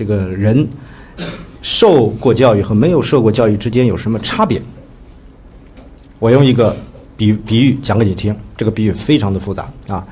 [0.00, 0.66] 这个人
[1.60, 4.58] 受过教育和没有受过教育之间有什么差别？
[6.18, 6.74] 我用一个
[7.18, 10.02] 比比喻讲给你听，这个比喻非常的复杂啊。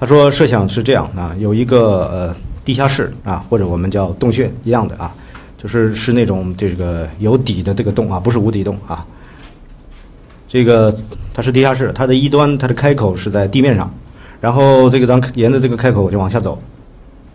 [0.00, 5.14] 他说，设想是这样啊，有一个呃地下室啊，或者我们叫洞穴一样的啊，
[5.56, 9.06] 就是是那种这个有底的这个洞啊，不是无底洞啊。
[10.48, 10.92] 这个
[11.32, 13.88] 它是地下室，它的一端它的开口是在地面上，
[14.40, 16.60] 然后这个当沿着这个开口就往下走，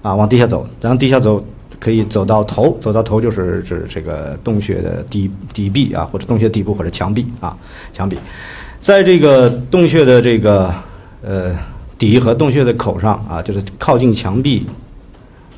[0.01, 1.41] 啊，往地下走，然后地下走
[1.79, 7.57] 可以走到头，走到头就是指这个洞穴的底底壁啊，或者洞穴底部或者墙壁啊，
[7.93, 8.17] 墙壁，
[8.79, 10.73] 在这个洞穴的这个
[11.21, 11.55] 呃。
[11.95, 14.65] 底和洞穴的口上啊，就是靠近墙壁，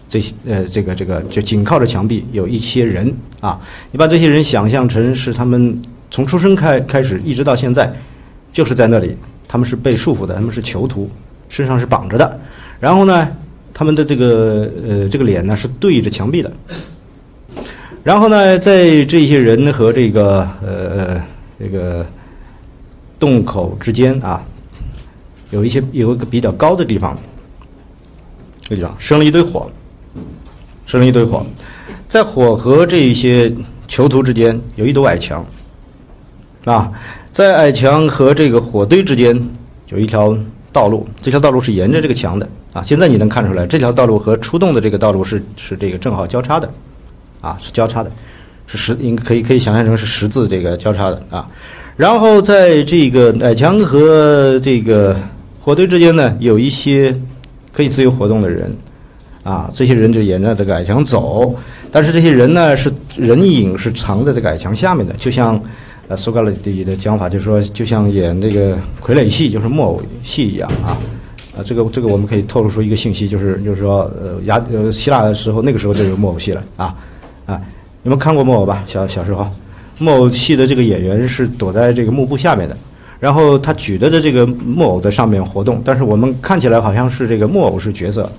[0.07, 3.59] 这些呃，这个这个就紧靠着墙壁有一些人啊。
[3.89, 7.91] 你把这些人想象成是他们从出生开开始一直到现在，
[8.51, 11.09] 就是在那里，他们是被束缚的，他们是囚徒，
[11.49, 12.39] 身上是绑着的。
[12.79, 13.27] 然后呢，
[13.75, 16.51] 他们的这个呃这个脸呢是对着墙壁的。
[18.01, 21.23] 然后呢，在这些人和这个呃
[21.59, 22.03] 这个
[23.19, 24.43] 洞口之间啊。
[25.51, 27.15] 有一些有一个比较高的地方，
[28.63, 29.69] 这个地方生了一堆火，
[30.85, 31.45] 生了一堆火，
[32.09, 33.53] 在火和这一些
[33.87, 35.45] 囚徒之间有一堵矮墙，
[36.65, 36.91] 啊，
[37.31, 39.39] 在矮墙和这个火堆之间
[39.89, 40.35] 有一条
[40.73, 42.83] 道路，这条道路是沿着这个墙的啊。
[42.83, 46.69] 现在你能看出来，这条道路和出洞的这个道路是是这个正好交叉的，
[47.39, 48.11] 啊，是交叉的，
[48.67, 51.47] 是十应该可以可以想象成是十字这个交叉的啊。
[51.95, 55.15] 然后在这个矮墙和这个
[55.61, 57.15] 火堆之间呢，有一些
[57.71, 58.75] 可以自由活动的人，
[59.43, 61.55] 啊，这些人就沿着这个矮墙走，
[61.89, 65.57] 但是这些人呢，是人影是藏在这个矮墙下面的，就像
[66.09, 70.97] 呃苏格拉底的讲法，就是说，就像演那个傀儡戏，就是木偶戏一样啊，
[71.57, 76.95] 啊，这个这个我们可以透露出一个信息，就是就是说，呃，亚呃希腊的时候，那个时候就有木偶戏了啊
[77.45, 77.61] 啊，
[78.03, 78.83] 你们看过木偶吧？
[78.87, 79.47] 小小时候，
[79.97, 82.77] 木偶戏的这个演员是躲在这个幕布下面的。
[83.17, 88.29] 然后他举着的这个木偶在上面活动，但是我们看起来好像是这个木偶是角色，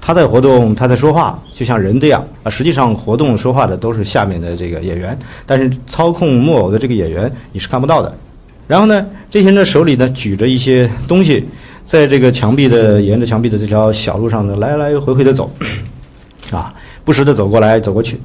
[0.00, 2.50] 他在活动，他在说话，就像人这样啊。
[2.50, 5.16] 实际上活动说话的都是下面的这个演员，
[5.46, 8.12] 但是操控木偶的这个演员你是看不到的。
[8.66, 11.46] 然后呢，这些人的手里呢举着一些东西，
[11.86, 15.50] 在这个墙壁的沿着墙壁的这条小路上呢来来回回的走，
[16.52, 16.74] 啊，
[17.04, 18.20] 不时的走过来走过去。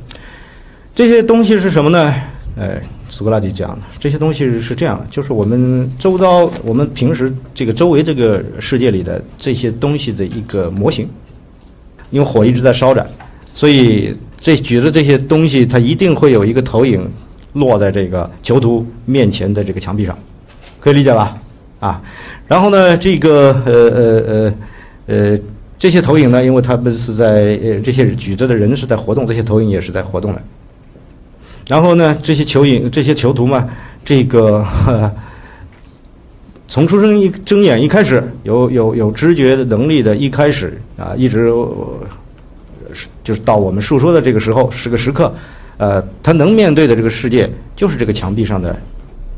[0.93, 2.13] 这些东西是什么呢？
[2.57, 2.81] 哎。
[3.11, 11.05] 苏格拉底讲的这些东西是这样的，就是我们周遭、我们平时这个周围这个世界里的这些东西的一个模型。
[12.09, 13.05] 因为火一直在烧着，
[13.53, 17.05] 所以这举着这些东西，它一定会有一个投影
[17.51, 20.17] 落在这个囚徒面前的这个墙壁上，
[20.79, 21.35] 可以理解吧？
[21.81, 22.01] 啊，
[22.47, 24.53] 然后呢，这个呃呃呃
[25.07, 25.37] 呃
[25.77, 30.41] 这些投影呢，因为他们是在呃这些举着的人是在活动，这些投影也是在活动的。
[31.67, 33.67] 然后呢，这些囚影、这些囚徒嘛，
[34.05, 34.63] 这个
[36.67, 41.51] 从出生一睁眼一开始，有有有知觉的能力的，一开始啊，一直
[42.93, 45.33] 是就是到我们述说的这个时候，是个时刻，
[45.77, 48.75] 呃，他能面对的这个世界，就是这个墙壁上的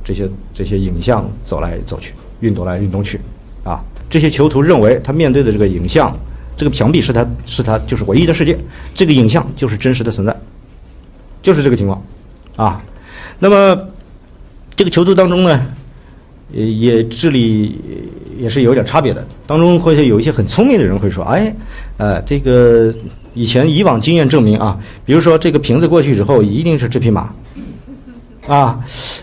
[0.04, 3.20] 这些这些影像走来走去，运动来运动去，
[3.64, 6.16] 啊，这些囚徒认为他面对的这个影像，
[6.58, 8.58] 这个墙壁是他是他就是唯一的世界，
[8.94, 10.36] 这个影像就是真实的存在，
[11.42, 12.04] 就是这个情况。
[12.56, 12.84] 啊，
[13.40, 13.88] 那么
[14.76, 15.66] 这个囚徒当中呢，
[16.52, 17.80] 也也智力
[18.38, 19.26] 也是有点差别的。
[19.48, 21.56] 当中会有一些很聪明的人会说：“哎，
[21.98, 22.94] 呃，这个
[23.34, 27.34] 以前以往经验证明啊，比如说这个瓶子过去之后，一定是这匹马
[28.48, 28.80] 啊。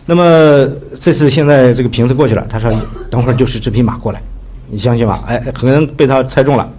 [0.06, 0.68] 那么
[1.00, 2.70] 这次现在这个瓶子过去了，他说
[3.10, 4.22] 等会儿就是这匹马过来，
[4.70, 5.18] 你相信吗？
[5.26, 6.70] 哎，可能被他猜中了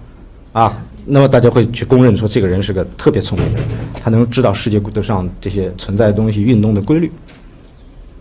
[0.52, 0.72] 啊。”
[1.04, 3.68] 那么大家会去公认说这个人是个特别聪明的人，
[4.00, 7.10] 他能知道世界上这些存在的东西运动的规律，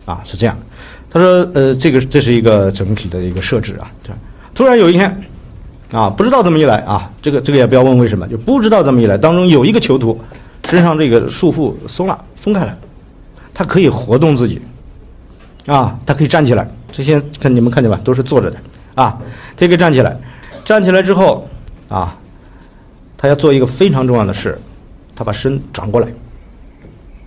[0.04, 0.58] 啊，是这样。
[1.08, 3.92] 他说，呃，这个这是一个整体的一个设置啊。
[4.56, 5.16] 突然有一天，
[5.91, 10.20] 啊，不知道这么一来啊，这个这个也不要问为什么，就不知道这么一来，当中有一个囚徒
[10.66, 12.76] 身上这个束缚松了，松开了，
[13.53, 14.62] 他可以活动自己，
[15.66, 16.70] 啊，他可以站起来。
[16.92, 18.58] 这些看你们看见吧，都是坐着的，
[18.96, 19.18] 啊，
[19.56, 20.18] 这个站起来，
[20.66, 21.48] 站起来之后，
[21.88, 22.18] 啊。
[23.18, 24.58] 他要做一个非常重要的事，
[25.16, 26.08] 他把身转过来。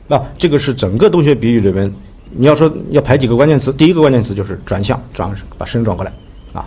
[0.08, 1.88] 那这个是整个洞穴比喻里面，
[2.32, 6.12] 你要说要排几个关键词，第一个关键词就是转向，转把身转过来，
[6.52, 6.66] 啊，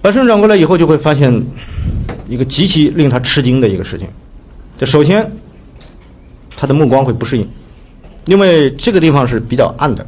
[0.00, 1.32] 把身转过来以后，就会发现
[2.28, 4.08] 一个极其令他吃惊的一个事情。
[4.76, 5.30] 就首先，
[6.56, 7.48] 他的目光会不适应，
[8.26, 10.06] 因为这个地方是比较暗的，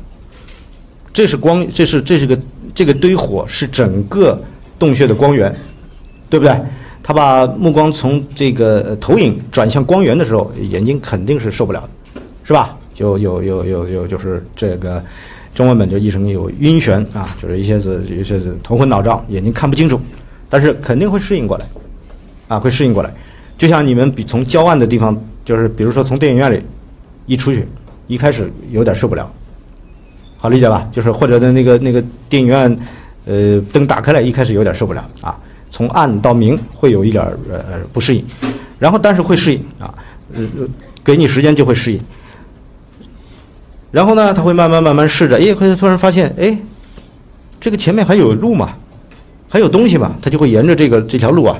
[1.12, 2.38] 这是光，这是这是个
[2.74, 4.40] 这个堆火是整个
[4.78, 5.54] 洞穴的光源，
[6.30, 6.56] 对不对？
[7.02, 12.76] 他把目光从这个投影转向光源的时候，眼睛肯定是受不了的，是吧？
[12.94, 15.04] 就有有有有就是这个
[15.54, 20.00] 中文本就译成有晕眩啊，就是一些是一些是头昏脑胀，眼睛看不清楚，
[20.48, 21.66] 但是肯定会适应过来，
[22.48, 23.12] 啊，会适应过来。
[23.58, 26.62] 就像你们比从郊外的地方，就是比如说从电影院里
[27.26, 27.66] 一出去，
[28.06, 29.30] 一开始有点受不了，
[30.36, 30.88] 好理解吧？
[30.92, 32.78] 就是或者的那个那个电影院，
[33.24, 35.38] 呃，灯打开来，一开始有点受不了啊。
[35.70, 38.24] 从暗到明会有一点呃呃不适应，
[38.78, 39.92] 然后但是会适应啊，
[40.34, 40.44] 呃，
[41.02, 42.00] 给你时间就会适应。
[43.90, 46.56] 然后呢，他会慢慢慢慢试着，哎，会突然发现，哎，
[47.58, 48.76] 这个前面还有路嘛，
[49.48, 51.56] 还有东西嘛，他就会沿着这个这条路啊。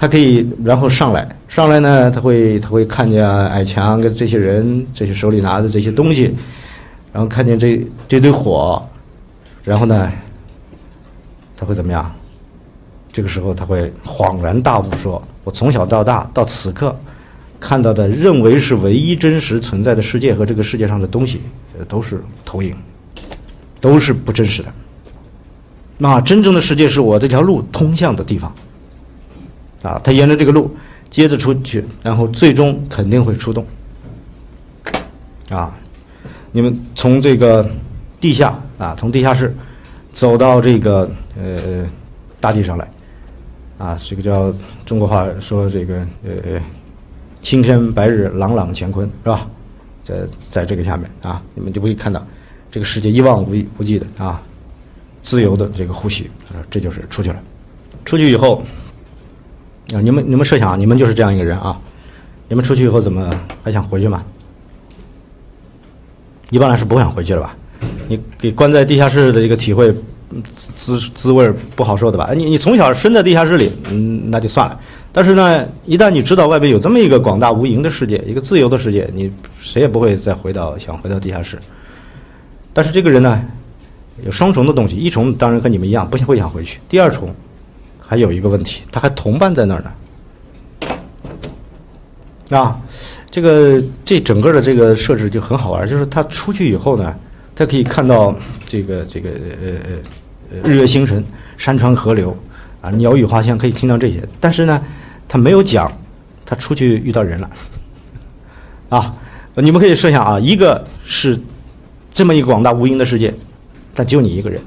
[0.00, 6.34] 他可以，然后上来，上来呢，他会他会看见矮墙跟这些人，这些手里拿的这些东西，
[7.12, 8.80] 然后看见这这堆火，
[9.62, 10.10] 然后呢，
[11.54, 12.10] 他会怎么样？
[13.12, 16.98] 这个时候他会恍然大悟，说：“我从小到大到此刻
[17.60, 21.42] 看到的，认为是唯一真实存在的世界和这个世界上的东西，
[21.86, 22.74] 都是投影，
[23.82, 24.72] 都是不真实的。
[25.98, 28.50] 那真正的世界是我这条路通向的地方。”
[29.82, 30.70] 啊，他沿着这个路
[31.08, 33.66] 接着出去，然后最终肯定会出动。
[35.48, 35.74] 啊，
[36.52, 37.68] 你们从这个
[38.20, 39.56] 地下啊，从地下室
[40.12, 41.84] 走到这个呃
[42.38, 42.88] 大地上来，
[43.78, 44.52] 啊，这个叫
[44.84, 46.60] 中国话说这个呃
[47.40, 49.48] 青天白日朗朗乾坤是吧？
[50.04, 52.24] 在在这个下面啊，你们就可以看到
[52.70, 54.40] 这个世界一望无无际的啊，
[55.22, 56.30] 自由的这个呼吸，
[56.70, 57.42] 这就是出去了。
[58.04, 58.62] 出去以后。
[59.94, 61.78] 啊，你们你们设想，你们就是这样一个人啊，
[62.48, 63.30] 你们出去以后怎么
[63.62, 64.22] 还想回去吗？
[66.50, 67.56] 一般来说不会想回去了吧？
[68.08, 69.94] 你给关在地下室的这个体会
[70.44, 72.30] 滋滋味不好受的吧？
[72.36, 74.78] 你你从小生在地下室里，嗯，那就算了。
[75.12, 81.58] 但是呢，一旦你知道外边有这么一个广大无垠的世界，一个自由的世界，你谁也不会再回到想回到地下室。
[82.72, 83.44] 但是这个人呢，
[84.24, 87.32] 有双重的东西，一重当然和你们一样，不想会想回去；第二重。
[88.10, 89.80] 还有一个问题，他还同伴在那儿
[92.48, 92.76] 呢，啊，
[93.30, 97.14] 这个这整个的这个设置就很好玩，就是他出去以后呢，
[97.54, 98.34] 他可以看到
[98.66, 99.94] 这个这个呃
[100.50, 101.24] 呃日月星辰、
[101.56, 102.36] 山川河流
[102.80, 104.20] 啊、鸟语花香，可以听到这些。
[104.40, 104.82] 但是呢，
[105.28, 105.88] 他没有讲
[106.44, 107.48] 他出去遇到人了，
[108.90, 109.14] 啊，
[109.54, 111.40] 你们可以设想啊，一个是
[112.12, 113.32] 这么一个广大无垠的世界，
[113.94, 114.60] 但就你一个人，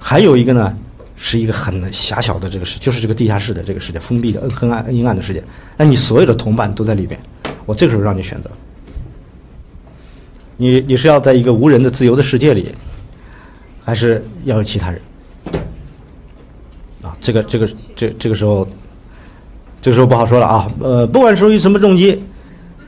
[0.00, 0.76] 还有一个呢。
[1.22, 5.44] 是一个很狭小的这个世，就是这个地下室的这个世界，封闭的、黑暗、阴暗的世界。
[5.76, 7.20] 那你所有的同伴都在里边，
[7.66, 8.50] 我这个时候让你选择，
[10.56, 12.74] 你你是要在一个无人的自由的世界里，
[13.84, 14.98] 还是要有其他人？
[17.02, 18.66] 啊，这个这个这这个时候，
[19.82, 20.72] 这个时候不好说了啊。
[20.80, 22.18] 呃，不管出于什么动机，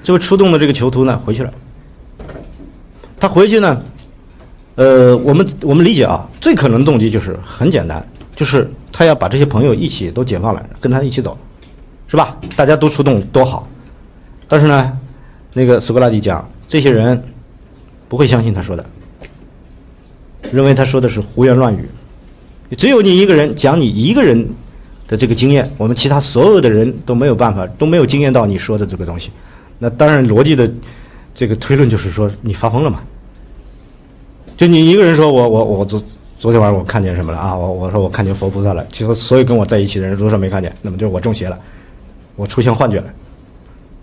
[0.02, 1.52] 这位出动的这个囚徒呢回去了。
[3.20, 3.82] 他回去呢，
[4.76, 8.02] 呃，我们我们理解啊，最可能动机就是很简单。
[8.34, 11.37] 就是他要把这些朋友一起都解放了，跟他一起走，
[12.08, 12.37] 是吧？
[12.56, 13.69] 大家都出动多好。
[14.49, 14.99] 但是呢，
[15.52, 17.23] 那个苏格拉底讲，这些人
[18.08, 18.84] 不会相信他说的，
[20.50, 21.87] 认为他说的是胡言乱语。
[22.76, 24.43] 只有你一个人讲你一个人
[25.06, 29.31] 的这个经验，我们其他所有的人都没有办法，都没有经验到你说的这个东西。
[29.79, 30.70] 那当然，逻辑的
[31.34, 33.01] 这个推论就是说你发疯了嘛？
[34.56, 36.03] 就你一个人说我我我这。
[36.43, 37.55] 昨天晚上我看见什么了啊？
[37.55, 38.84] 我我说我看见佛菩萨了。
[38.91, 41.56] 其实所有跟我在一起的人，如果说没看见，那么就是我中邪了，
[42.34, 43.05] 我出现幻觉了，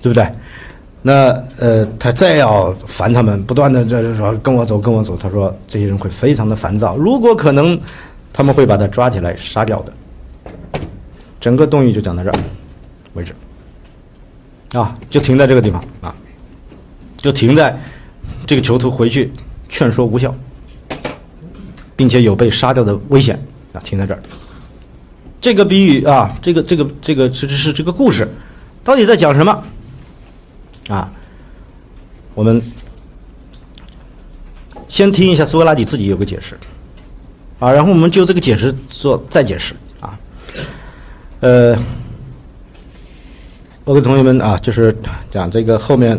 [0.01, 0.25] 对不对？
[1.01, 5.17] 那呃，他再要烦他们，不断的就是说跟我走，跟我走。
[5.17, 7.77] 他说这些人会非常的烦躁，如果可能，
[8.31, 9.91] 他们会把他抓起来杀掉的。
[11.41, 12.39] 整个动议就讲到这儿
[13.15, 13.35] 为止，
[14.71, 16.15] 啊，就停在这个地方啊，
[17.17, 17.77] 就停在
[18.47, 19.29] 这个囚徒回去
[19.67, 20.33] 劝说无效。
[21.99, 23.37] 并且有被杀掉的危险
[23.73, 23.81] 啊！
[23.83, 24.23] 停在这儿。
[25.41, 28.25] 这个比喻啊，这个这个这个是是这个故事，
[28.85, 29.63] 到底在讲什么？
[30.87, 31.11] 啊，
[32.33, 32.61] 我们
[34.87, 36.57] 先听一下苏格拉底自己有个解释
[37.59, 40.17] 啊，然后我们就这个解释做再解释啊。
[41.41, 41.77] 呃，
[43.83, 44.97] 我给同学们啊，就是
[45.29, 46.17] 讲这个后面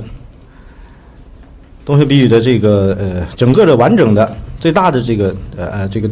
[1.86, 4.36] 洞穴比喻的这个呃整个的完整的。
[4.60, 6.08] 最大的这个呃呃这个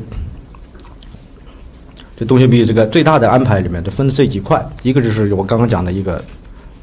[2.16, 6.20] 这东西比这个最大的安排里面，就分这几块，一个就是我刚刚讲的一个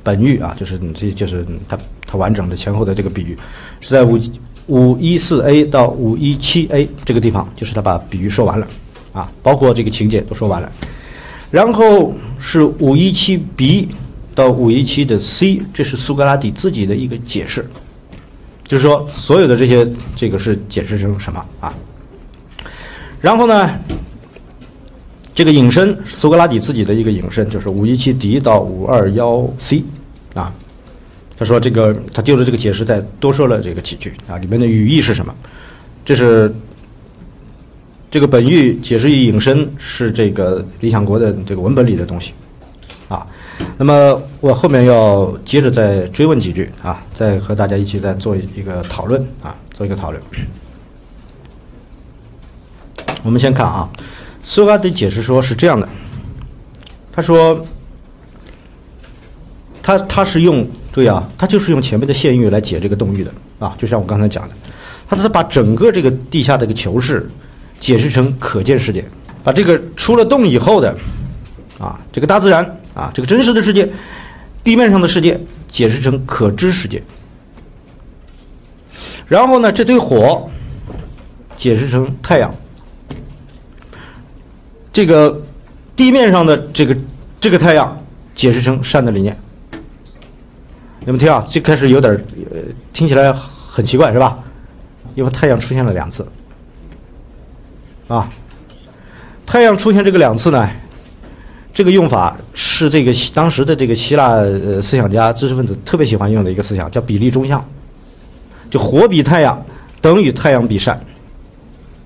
[0.04, 3.38] 本喻啊，就是你这就是它它完整的前后的这个比喻，
[3.82, 4.18] 是在五
[4.68, 8.68] 五一四 A 到五一七 A 这个地方，就是他把比喻说完了
[9.12, 10.72] 啊，包括这个情节都说完了。
[11.52, 13.90] 然后是五一七 B
[14.34, 17.66] 到五一七的 C，这是苏格拉底自己的一个解释，
[18.68, 21.74] 就是说所有的这些这个是解释成什么啊？
[23.22, 23.70] 然后呢，
[25.34, 29.84] 这个引申苏格拉底自己的一个引申就是五一七 D 到五二幺 C
[30.34, 30.54] 啊。
[31.38, 35.34] 他说这个他就着这个解释再多说了这个几句啊，里面的语义是什么？
[36.04, 36.54] 这是。
[38.12, 42.32] 这个本域解释与引申是这个理想国的这个文本里的东西，
[43.10, 43.28] 啊，
[43.78, 50.22] 那么我后面要接着再追问几句啊，再和大家一起再做一个讨论啊，做一个讨论。
[53.24, 53.90] 我们先看啊，
[54.44, 55.88] 苏格拉底解释说是这样的，
[57.12, 57.64] 他说，
[59.82, 64.56] 他他是用注意啊，他就是用前面的现喻来解这个动域的啊，就像我刚才讲的，
[65.08, 67.28] 他是把整个这个地下的一个球室。
[67.78, 69.04] 解释成可见世界，
[69.44, 70.96] 把这个出了洞以后的，
[71.78, 72.66] 啊，这个大自然
[72.96, 73.88] 啊，这个真实的世界，
[74.64, 77.04] 地面上的世界，解释成可知世界。
[79.28, 80.50] 然后呢，这堆火，
[81.56, 82.52] 解释成太阳。
[84.94, 85.42] 这个
[85.96, 86.98] 地面上的这个
[87.42, 88.02] 这个太阳，
[88.34, 89.38] 解释成善的理念。
[91.02, 92.14] 你们听啊，最开始有点
[92.52, 92.62] 呃，
[92.94, 94.40] 听起来很奇怪是吧？
[95.16, 96.26] 因为太阳出现了两次。
[98.08, 98.30] 啊，
[99.46, 100.70] 太阳出现这个两次呢，
[101.76, 107.64] 这个用法是这个当时的这个希腊呃思想家、知识分子特别喜欢用的一个思想，叫比例中项。
[108.70, 109.62] 就火比太阳
[110.00, 110.98] 等于太阳比善，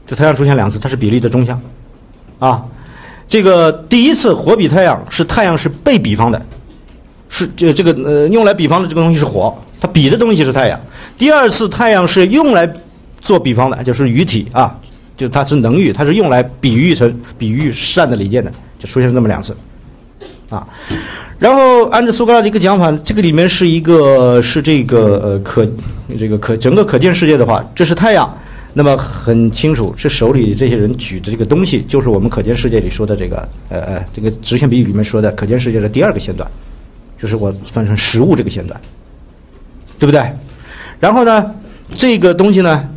[0.07, 1.61] 这太阳出现两次，它是比例的中项。
[2.39, 2.65] 啊，
[3.27, 6.41] 这个第一次火比太阳是太阳是被比方的，
[7.29, 10.79] 是这这个呃用来比方的这个东西是火，它比的东西是太阳。
[11.15, 12.67] 第二次太阳是用来
[13.21, 14.75] 做比方的，就是鱼体啊。
[15.15, 18.49] 就它是能喻，它是用来比喻成比喻善的理念的，
[18.79, 19.53] 就出现了这么两次，
[20.50, 20.65] 啊，
[21.38, 25.67] 然后按照苏格拉底一个讲法，这个里面是一个是这个呃可
[26.17, 28.27] 这个可整个可见世界的话，这是太阳，
[28.74, 36.50] 那么很清楚，这手里这些人举的这个东西，就是我们可见世界里说的这个呃呃这个直线比喻里面说的可见世界的第二个线段，
[37.17, 38.79] 就是我分成实物这个线段，
[40.00, 40.24] 对不对？
[41.01, 41.53] 然后呢，
[41.98, 42.89] 这个东西呢？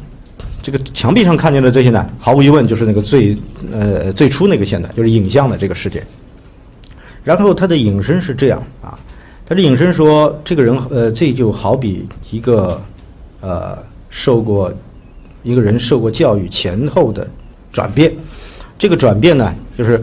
[0.62, 3.36] 这个墙壁上看见的这些呢，毫无疑问就是那个最
[3.72, 6.02] 呃最初那个线段，就是影像的这个世界。
[7.24, 8.96] 然后他的引申是这样啊，
[9.44, 12.80] 他的引申说，这个人呃，这就好比一个
[13.40, 13.76] 呃
[14.08, 14.72] 受过
[15.42, 17.26] 一个人受过教育前后的
[17.72, 18.12] 转变。
[18.78, 20.02] 这个转变呢，就是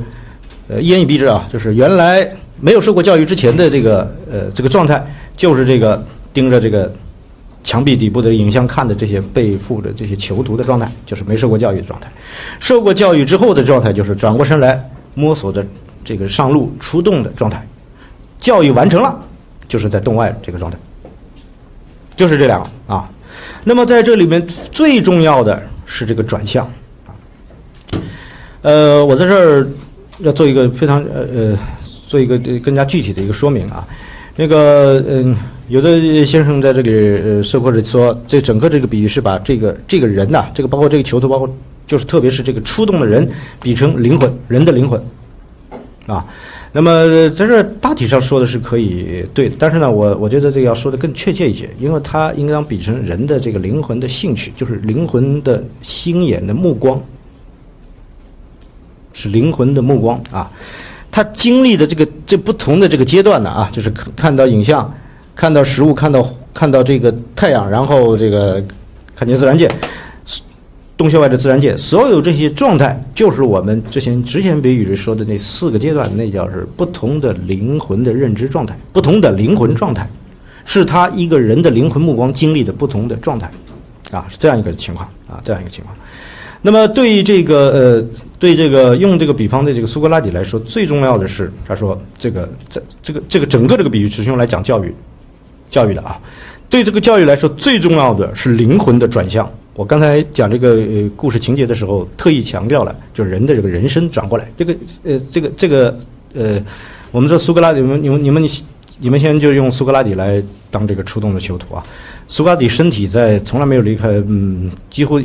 [0.68, 5.06] 呃一言以蔽之啊，就是原来没有受过教育之前的这个呃这个状态，
[5.38, 6.94] 就是这个盯着这个。
[7.64, 12.08] 墙壁底部的影像看的这些背负的这些囚徒的状态，就是没受过教育的状态；
[12.60, 14.82] 受过教育之后的状态，就是转过身来
[15.14, 15.66] 摸索着
[16.04, 17.66] 这个上路出动的状态。
[18.40, 19.20] 教育完成了，
[19.68, 20.78] 就是在洞外这个状态。
[22.16, 23.10] 就是这两个啊。
[23.64, 26.66] 那么在这里面最重要的是这个转向
[27.06, 27.12] 啊。
[28.62, 29.68] 呃，我在这儿
[30.20, 31.60] 要做一个非常呃呃，
[32.08, 33.86] 做一个更加具体的一个说明啊。
[34.40, 35.36] 那个嗯。
[35.70, 41.48] 有的先生在这里呃，或者说，这整个这个比喻是把这个这个人呐，这个包括这个囚徒，包括
[41.86, 43.30] 就是特别是这个出动的人，
[43.62, 45.00] 比成灵魂，人的灵魂，
[46.08, 46.26] 啊，
[46.72, 57.00] 那么在这大体上说的是可以对，但是呢，我我觉得这个要说的更确切一些，因为它应当比成人的这个灵魂的兴趣，就是灵魂的心眼的目光，
[59.14, 60.52] 是灵魂的目光啊，
[61.12, 64.94] 他经历的这个这不同的这个阶段呢啊，就是看到影像。
[65.36, 68.62] 看到实物，看到看到这个太阳，然后这个
[69.16, 69.72] 看见自然界，
[70.98, 80.06] 洞穴外的自然界，所有这些状态，就是我们之前之前比喻说的那四个阶段，那叫是不同的灵魂的认知状态，不同的灵魂状态，
[80.66, 83.50] 是他一个人的灵魂目光经历的不同的状态，
[84.12, 85.96] 啊，是这样一个情况啊，这样一个情况。
[86.62, 88.06] 那么对这个呃，
[88.38, 94.94] 对这个用这个比方的这个苏格拉底来说，最重要的是，他说这个这这个这个整个这个比喻只是用来讲教育。
[95.70, 96.20] 教育的啊，
[96.68, 99.48] 对这个教育来说，最重要的是灵魂的转向。
[99.76, 104.52] 我刚才讲这个呃故事情节的时候，特意强调了，就是人的这个人生转过来。
[104.58, 105.96] 这个呃，这个这个
[106.34, 106.60] 呃，
[107.12, 108.50] 我们说苏格拉底，你们你们你们
[108.98, 111.84] 你们先就用苏格拉底来当这个出动的囚徒啊。
[112.28, 115.22] 苏格拉底身体在从来没有离开，嗯，几乎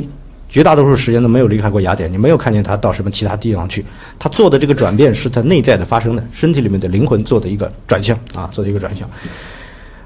[0.55, 2.09] 绝大多数时间都没有离开过雅典。
[2.09, 3.83] 你没有看见他到什么其他地方去。
[4.17, 9.05] 他做的这个转变是他内在的发生的，身体里面的灵魂做的一个转向啊，做的一个转向。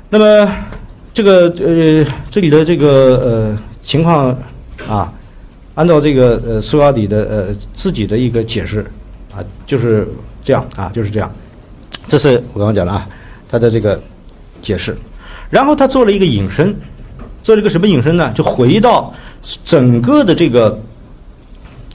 [0.10, 0.51] 那么，
[1.13, 2.88] 这个呃，这里的这个
[3.24, 4.36] 呃情况
[4.88, 5.13] 啊，
[5.75, 8.84] 按照这个呃苏格拉底的呃自己的一个解释
[9.32, 10.08] 啊，就是
[10.44, 11.32] 这样啊，就是这样。
[12.08, 13.08] 这是我刚刚讲的啊，
[13.48, 14.01] 他的这个
[14.63, 14.98] 解释。
[15.51, 16.75] 然后他做了一个引申，
[17.44, 18.34] 做了一个什么引申呢？
[18.34, 19.13] 就回到
[19.63, 20.79] 整个的这个，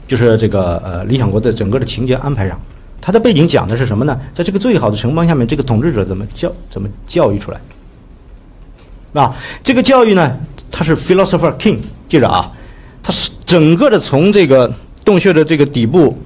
[0.07, 2.59] 就是这个呃理想国的整个的情节安排上。
[3.01, 4.19] 它的背景讲的是什么呢？
[4.33, 7.61] 在这个最好的城邦下面，这个统治者怎么教怎么教育出来？
[9.13, 10.37] 啊，这个教育呢，
[10.71, 11.77] 它是 philosopher king，
[12.09, 12.51] 记着啊，
[13.03, 14.73] 它是整个的从这个
[15.05, 16.17] 洞穴的这个底部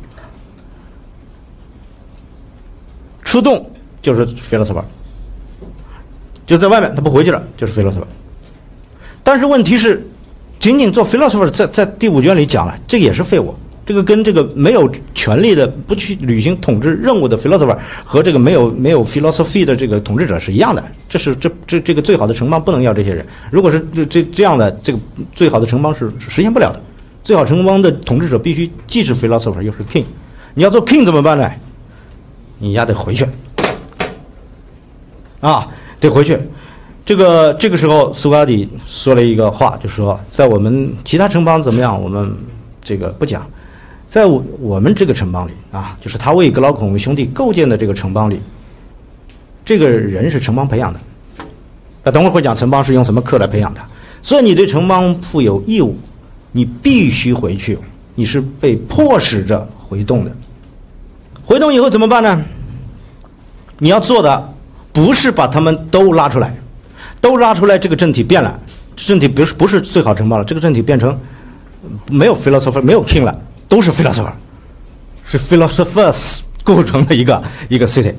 [3.23, 3.69] 出洞
[4.01, 4.83] 就是 philosopher，
[6.47, 8.07] 就在外面他不回去了，就是 philosopher。
[9.21, 10.07] 但是问题是，
[10.59, 13.55] 仅仅做 philosopher，在在第五卷里讲了，这也是废物。
[13.85, 20.83] 这个跟这个没有权利的、不去履行统治任务的 philosopher 和这个没有没有 philosophy 的这个统治者是一样的。
[21.07, 23.25] 这是这这这个最好的城邦不能要这些人。
[23.49, 24.99] 如果是这这这样的，这个
[25.33, 26.79] 最好的城邦是实现不了的。
[27.23, 30.05] 最好城邦的统治者必须既是 philosopher 又是 king。
[30.53, 31.49] 你要做 king 怎么办呢？
[32.59, 33.25] 你丫得回去
[35.39, 35.67] 啊，
[35.99, 36.37] 得回去。
[37.09, 42.31] 这个这个时候，苏格拉底说了一个话，就说，在我们其他城邦怎么样，我们
[42.83, 43.49] 这个不讲。
[44.07, 48.39] 在我我们这个城邦里啊，就是他为格劳孔兄弟构建的这个城邦里，
[49.65, 50.99] 这个人是城邦培养的。
[52.03, 53.81] 那等会儿会讲城邦是用什么课来培养的，
[54.21, 55.97] 所以你对城邦负有义务，
[56.51, 57.75] 你必须回去，
[58.13, 60.31] 你是被迫使着回动的。
[61.43, 62.39] 回动以后怎么办呢？
[63.79, 64.53] 你要做的
[64.93, 66.55] 不是把他们都拉出来，
[67.21, 68.59] 都拉出来，这个政体变了，
[68.95, 71.17] 政体不是不是最好承包了，这个政体变成
[72.09, 73.39] 没有 philosopher 没有 king 了。
[73.69, 74.31] 都是 philosopher，
[75.23, 78.11] 是 philosophers 构成的一个一个 city，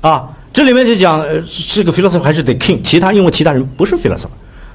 [0.00, 1.22] 啊，这里面就讲
[1.66, 4.30] 这个 philosopher 还是得 king，其他因为其他人不是 philosopher，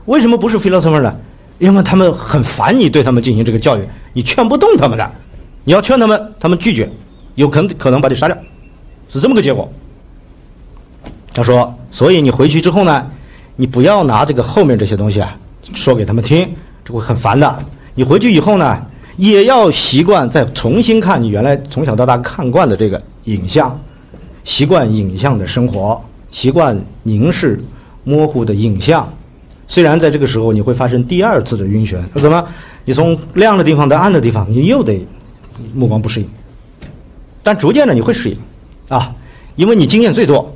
[0.06, 1.12] 为什么不是 philosopher 呢？
[1.58, 3.82] 因为他们很烦你对他们进行这个教育，
[4.14, 5.12] 你劝不动他们的，
[5.64, 6.88] 你要劝他们，他们拒绝，
[7.34, 8.38] 有可能可能把你杀掉，
[9.10, 9.68] 是这么个结果。
[11.34, 13.06] 他说，所以你回去之后呢，
[13.56, 15.36] 你不要拿这个后面这些东西啊
[15.74, 16.48] 说给他们听，
[16.86, 17.60] 这会很烦的。
[17.96, 18.80] 你回去以后呢，
[19.18, 23.80] 也要习惯再重新看你原来从小到大看惯的这个影像，
[24.44, 26.00] 习惯影像的生活，
[26.32, 27.60] 习惯凝视
[28.04, 29.12] 模糊的影像。
[29.66, 32.46] 虽然在这个时候你会发生第二次的晕眩，怎么？
[32.86, 35.04] 你从亮的地方到暗的地方，你又得
[35.74, 36.28] 目光不适应。
[37.42, 38.38] 但逐渐的你会适应，
[38.90, 39.16] 啊，
[39.56, 40.52] 因为你经验最多，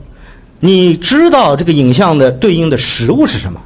[0.59, 3.61] 你知道这个影像的对应的食物是什么，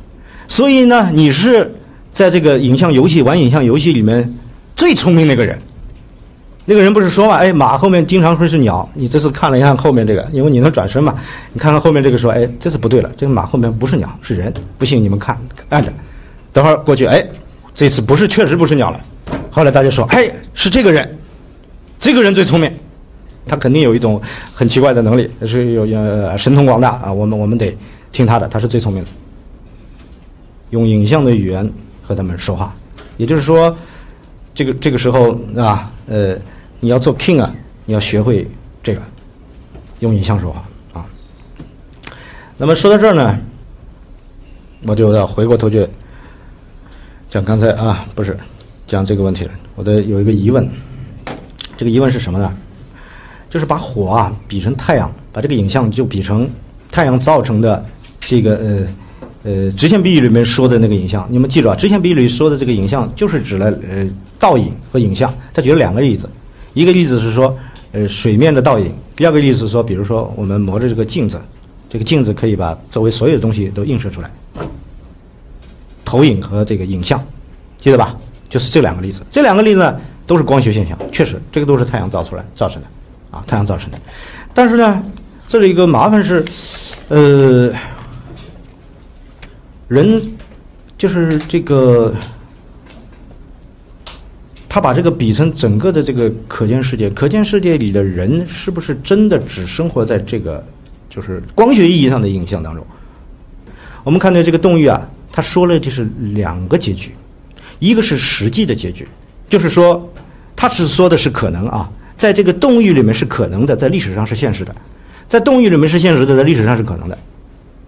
[0.48, 1.74] 所以呢，你是。
[2.12, 4.30] 在这个影像游戏玩影像游戏里面，
[4.76, 5.58] 最聪明那个人，
[6.66, 7.38] 那个人不是说嘛？
[7.38, 8.88] 哎，马后面经常会是鸟。
[8.94, 11.16] 你这次看了一下后面这个，因为你能转身嘛，
[11.54, 14.54] 你看看后面这个说，哎，这次不对了，这个马后面不是鸟，是人。
[14.78, 15.90] 不信你们看，按着，
[16.52, 17.26] 等会儿过去，哎，
[17.74, 19.00] 这次不是，确实不是鸟了。
[19.50, 21.18] 后来大家说，哎，是这个人，
[21.98, 22.70] 这个人最聪明，
[23.52, 24.22] 他肯定有一种
[24.54, 27.12] 很奇怪的能力，是有呃神通广大啊。
[27.12, 27.76] 我们我们得
[28.14, 29.10] 听他的，他是最聪明的，
[30.70, 31.70] 用影像的语言。
[32.04, 32.76] 和他们说话，
[33.16, 33.74] 也就是说，
[34.54, 36.36] 这个这个时候啊，呃，
[36.82, 38.46] 你要做 king 啊，你要学会
[38.84, 39.02] 这个
[40.00, 41.06] 用影像说话啊。
[42.58, 43.40] 那么说到这儿呢，
[44.88, 45.88] 我就要回过头去
[47.30, 48.38] 讲刚才啊，不是
[48.88, 49.52] 讲这个问题了。
[49.76, 50.68] 我的有一个疑问，
[51.78, 52.58] 这个疑问是什么呢？
[53.52, 56.50] 就是把火啊比成太阳，把这个影像就比成
[56.90, 57.86] 太阳造成的
[58.20, 58.88] 这个呃。
[59.44, 65.34] 呃，直线比喻里面说的那个影像，你们记住啊，直线比喻里说的这个影像就是指了呃倒影和影像。
[65.52, 66.30] 他举了两个例子，
[66.76, 67.58] 一个例子是说
[67.92, 71.42] 呃水面的倒影，第二个例子是说，比如说我们磨着这个镜子，
[71.90, 74.30] 这个镜子可以把周围所有的东西都映射出来，
[76.06, 77.20] 投影和这个影像，
[77.80, 78.16] 记得吧？
[78.48, 82.88] 就是这两个例子，这两个例子呢都是光学现象，确实这个都是太阳造出来造成的，
[83.32, 83.98] 啊，太阳造成的。
[84.54, 85.04] 但是呢，
[85.48, 86.46] 这里一个麻烦是，
[87.10, 87.74] 呃。
[89.88, 90.22] 人
[90.98, 92.16] 就是这个，
[94.70, 100.66] 他把这个比成整个的这个可见世界，可见世界里的人是不是真的只生活在这个
[101.10, 102.88] 就是光学意义上的影像当中？
[104.06, 107.14] 我们看到这个洞域啊，他说了就是两个结局，
[107.80, 109.06] 一个是实际的结局，
[109.50, 110.10] 就是说
[110.56, 111.92] 他只说的是可能啊，
[112.22, 114.72] 在这个洞域里面是可能的，在历史上是现实的，
[115.28, 117.18] 在洞域里面是现实的，在历史上是可能的。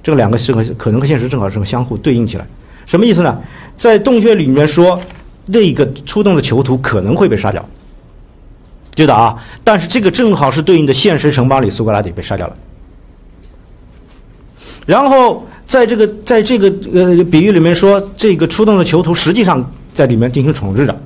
[0.02, 2.48] 这两个是和可能和现实正好是相互对应起来，
[2.88, 3.39] 什么意思呢？
[3.76, 5.00] 在洞穴里面说，
[5.46, 7.63] 那个出动的囚徒可能会被杀掉，
[8.96, 9.38] 记得啊。
[9.63, 12.56] 但是这个正好是对应的现实城邦里，苏格拉底被杀掉了。
[14.88, 20.98] 然后在这个在这个呃比喻里面说，这个出动的囚徒实际上在里面进行统治着，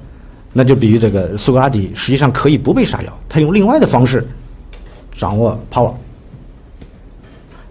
[0.58, 4.26] 那就比喻这个苏格拉底实际上可以不被杀掉，他用另外的方式
[5.14, 5.94] 掌握 power。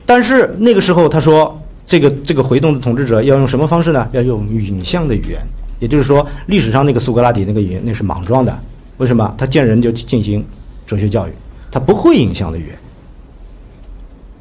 [0.06, 4.08] 但是那个时候他说，这个这个回动的统治者要用什么方式呢？
[4.12, 5.40] 要用影像的语言，
[5.80, 8.56] 也就是说，历史上那个苏格拉底那个语言那是莽撞的。
[8.98, 9.34] 为什么？
[9.36, 10.46] 他见人就进行
[10.86, 11.32] 哲学教育，
[11.72, 12.78] 他不会影像的语言。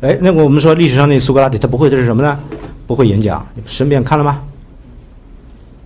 [0.02, 2.40] 哎，那我们说历史上那苏格拉底他不会的是什么呢？
[2.86, 4.40] 不会演讲，你身边看了吗？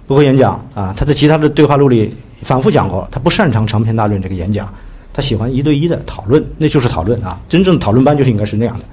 [0.06, 0.92] 不会演讲啊！
[0.98, 4.72] 他在其他的对话录里反复讲过，他不擅长长篇大论这个演讲，
[5.14, 7.40] 他喜欢一对一的讨论，那就是讨论啊！
[7.50, 8.86] 真正的讨论班就是应该是那样的，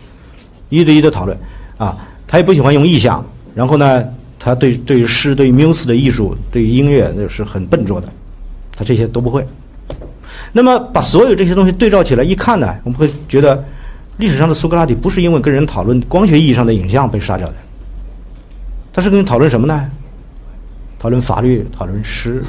[0.68, 1.38] 一对一的讨论
[1.78, 1.96] 啊！
[2.26, 4.04] 他也不喜欢用意象，然后呢，
[4.38, 8.08] 他对对于诗、对于 mus 的艺术、对于音乐那是很笨拙的，
[8.76, 9.46] 他这些都不会。
[10.52, 13.64] 那么把所有这些东西对照起来一看呢，我们会觉得
[14.16, 17.54] 历史上的苏格拉底不是因为跟人讨论光学意义上的影像被杀掉的，
[18.92, 19.88] 他是跟人讨论什么呢？
[20.98, 22.42] 讨论法律，讨论诗，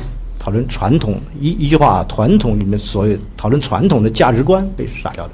[0.48, 1.20] 讨论传统。
[1.42, 5.32] 一一句话，传统里面所有讨论传统的价值观被杀掉的。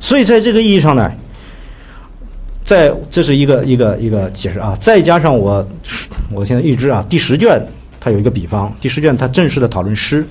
[0.00, 1.08] 所以在这个意义上呢，
[2.64, 4.76] 在这是一个一个一个解释啊。
[4.80, 5.64] 再加上我
[6.32, 7.64] 我现在预知啊，第十卷
[8.00, 10.26] 它有一个比方，第十卷它正式的讨论诗。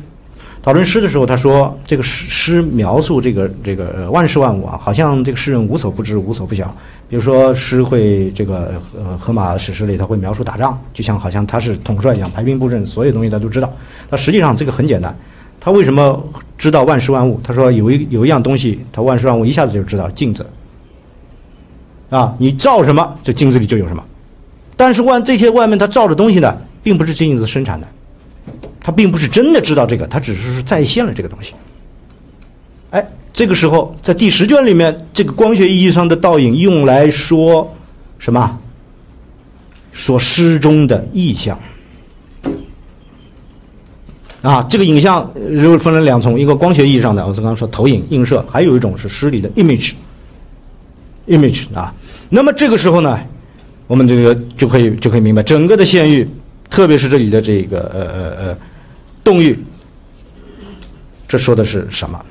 [0.66, 6.76] 讨论诗的时候，他说这个诗诗描述这个这个万事万物啊，好像这个诗人无所不知，无所不晓。
[7.08, 13.72] 比如说诗会这个呃荷马史诗里，他会描述打仗，就像好像他是统帅一样，排兵布阵，所有东西他都知道。
[14.10, 15.16] 那实际上这个很简单，
[15.60, 17.40] 他为什么知道万事万物？
[17.44, 20.44] 他说有一有一样东西，他万事万物一下子就知道镜子
[22.10, 24.04] 啊，你照什么，这镜子里就有什么。
[24.76, 27.88] 但是外这些外面他照的东西呢，并不是镜子生产的。
[28.86, 31.56] 他并不是真的知道这个，他只是是再现了这个东西。
[32.92, 37.76] 哎，这个时候在第十卷里面，这个光学意义上的倒影用来说
[38.20, 38.60] 什么？
[39.92, 41.60] 说诗中的意象。
[44.44, 51.92] 啊，这个影像如果分了两重，一个光学意义上的，我刚刚说投影映射，还有一种是诗里的 image，image 啊。
[52.30, 53.20] 那么这个时候呢，
[53.88, 56.30] 我们这个就可以就可以明白整个的县域，
[56.70, 58.58] 特别是这里的这个呃呃呃。
[59.26, 59.58] 动欲，
[61.28, 62.26] 这说的是什么？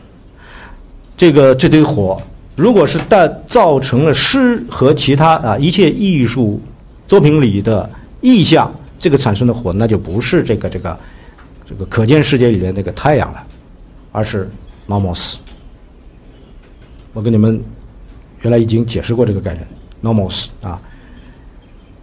[1.16, 2.22] 这个这堆火，
[2.54, 6.61] 如果是带造成了诗和其他啊一切艺术
[7.09, 11.00] 作品里的意象，这个产生的火，那就不是这个这个
[11.64, 13.44] 这个可见世界里的那个太阳了，
[14.12, 14.48] 而是
[14.87, 15.35] nomos。
[17.12, 17.61] 我跟你们
[18.42, 19.66] 原来已经解释过这个概念
[20.00, 20.80] ，nomos 啊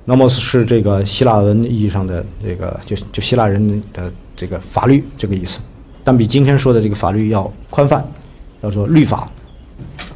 [0.06, 4.12] ，nomos 是这个希腊文意义上的这个就就希腊人的。
[4.42, 5.60] 这个法律这个意思，
[6.04, 8.04] 但比今天说的这个法律要宽泛，
[8.62, 9.30] 要说律法，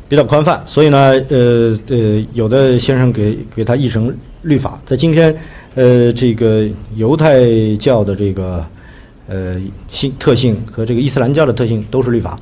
[0.10, 0.60] 比较宽泛。
[0.66, 0.98] 所以呢，
[1.30, 4.12] 呃呃，有的先生给给他译成
[4.42, 4.82] 律法。
[4.84, 5.38] 在今天，
[5.76, 8.66] 呃，这个犹太教的这个
[9.28, 9.62] 呃
[9.92, 12.40] 性特性和这个伊斯兰教的特性都是律法。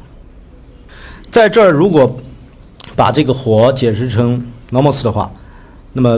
[1.29, 2.15] 在这儿，如果
[2.95, 4.41] 把这个火解释成
[4.71, 5.29] nomos 的话，
[5.91, 6.17] 那么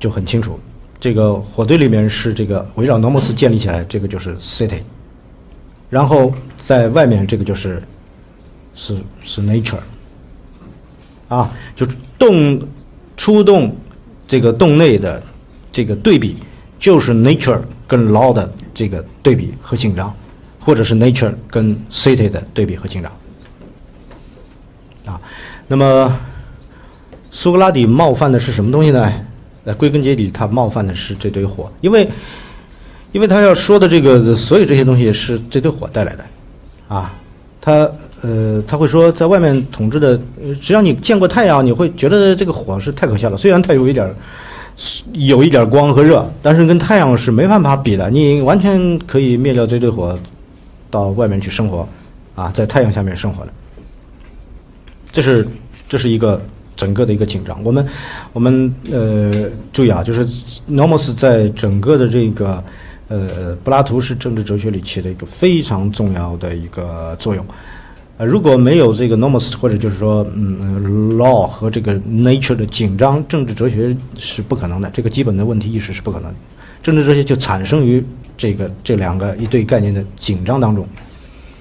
[0.00, 0.58] 就很清楚，
[0.98, 4.80] 这个火堆里面是这个围绕 nomos 建立起来，这个就是 city。
[5.88, 7.82] 然后在外面这个就是
[8.74, 9.78] 是是 nature
[11.28, 11.86] 啊，就
[12.18, 12.60] 洞
[13.16, 13.74] 出洞
[14.26, 15.22] 这个洞内的
[15.70, 16.36] 这个对比，
[16.78, 20.12] 就是 nature 跟 law 的这个对比和紧张，
[20.60, 23.12] 或者是 nature 跟 city 的对比和紧张
[25.14, 25.20] 啊。
[25.68, 26.18] 那么
[27.30, 29.12] 苏格拉底冒犯的是什么东西呢？
[29.64, 32.08] 呃，归根结底，他冒犯的是这堆火，因为。
[33.16, 36.24] 因为他要说的这个，所有这些东西是这堆火带来的，
[36.86, 37.14] 啊，
[37.62, 40.20] 他呃他会说，在外面统治的，
[40.60, 43.36] 只要你见过太阳，你会觉得这个火是太可笑了。
[43.38, 44.14] 虽然它有一点
[45.14, 48.10] 有一点光和热，但是跟太阳是没办法比的。
[48.10, 50.18] 你完全可以灭掉这堆火，
[50.90, 51.88] 到外面去生活，
[52.34, 53.52] 啊，在太阳下面生活的。
[55.10, 55.48] 这是
[55.88, 56.38] 这是一个
[56.76, 57.58] 整个的一个紧张。
[57.64, 57.88] 我们
[58.34, 60.26] 我们呃注意啊，就是
[60.68, 62.62] Nomos 在整个的这个。
[63.08, 67.46] 呃，柏拉图是政治哲学里起的一个非常重要的一个作用。
[68.18, 74.90] 呃，如果没有这个 nomos，或者就是说，嗯，law 和这个 nature 的紧张，政治哲学是不可能的。
[74.90, 76.36] 这个基本的问题意识是不可能的。
[76.82, 78.02] 政治哲学就产生于
[78.36, 80.88] 这个这两个一对概念的紧张当中，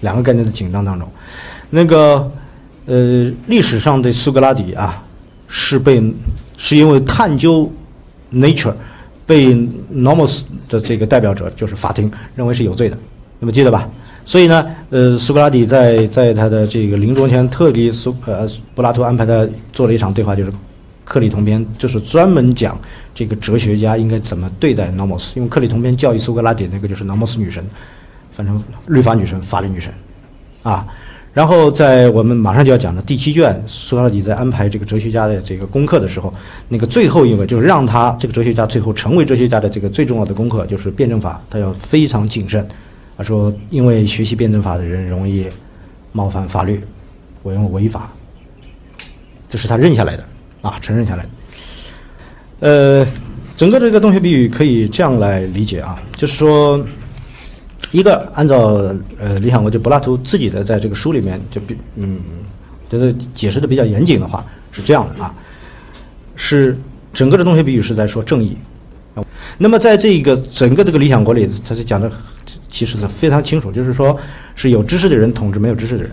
[0.02, 1.08] 两个概念的紧张当中。
[1.70, 2.32] 那个
[2.86, 5.04] 呃，历史上的苏格拉底啊，
[5.48, 6.02] 是被
[6.58, 7.72] 是因为探究
[8.34, 8.74] nature。
[9.26, 9.56] 被
[9.94, 12.98] nomos 的这个代表者就是法庭认为是有罪的，
[13.40, 13.90] 那么记得吧？
[14.24, 20.52] 所以呢，呃，苏格拉底在在他的这个临终前，特地苏呃柏拉图安排他做了一场对话，就是
[21.04, 22.80] 克里同篇，就是专门讲
[23.14, 27.64] 这个哲学家应该怎么对待 nomos，因为克里同篇教育苏格拉底那个就是 nomos 女神，
[28.32, 29.94] 反正律法女神、法律女神，
[30.64, 30.88] 啊。
[31.36, 36.34] 然后在我们马上就要讲的第七卷，苏格拉底在安排这个哲学家的这个功课的时候，
[36.70, 42.66] 那个最后一个就是让他这个哲学家最后成为哲学家的这个最重要的功课就是辩证法，他要非常谨慎。
[43.18, 45.46] 他说，因为学习辩证法的人容易
[46.14, 46.80] 冒犯法律，
[47.44, 48.10] 我用违法，
[49.50, 50.24] 这是他认下来的
[50.62, 51.30] 啊，承认下来的。
[52.62, 53.08] 呃，
[53.58, 56.82] 整个这个洞穴比喻可以这样来理解啊，就是说。
[57.96, 62.20] 一个按照呃理想国就柏拉图自己的在这个书里面就比嗯，
[62.90, 65.34] 觉得解释的比较严谨的话是这样的啊，
[66.36, 66.78] 是
[67.14, 68.58] 整个的洞穴比喻是在说正义。
[69.58, 72.12] 那么在这个整个这个理想国里，他是讲的
[72.70, 74.20] 其实是非常清楚，就是说
[74.56, 76.12] 是有知识的人统治没有知识的人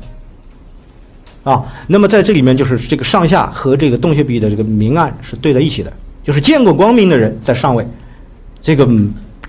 [1.43, 1.65] 啊。
[1.89, 5.93] 那么在这里面就是这个上下和这个洞穴比喻的这个明暗是对在一起的，
[6.23, 7.85] 就是见过光明的人在上位，
[8.61, 8.89] 这个。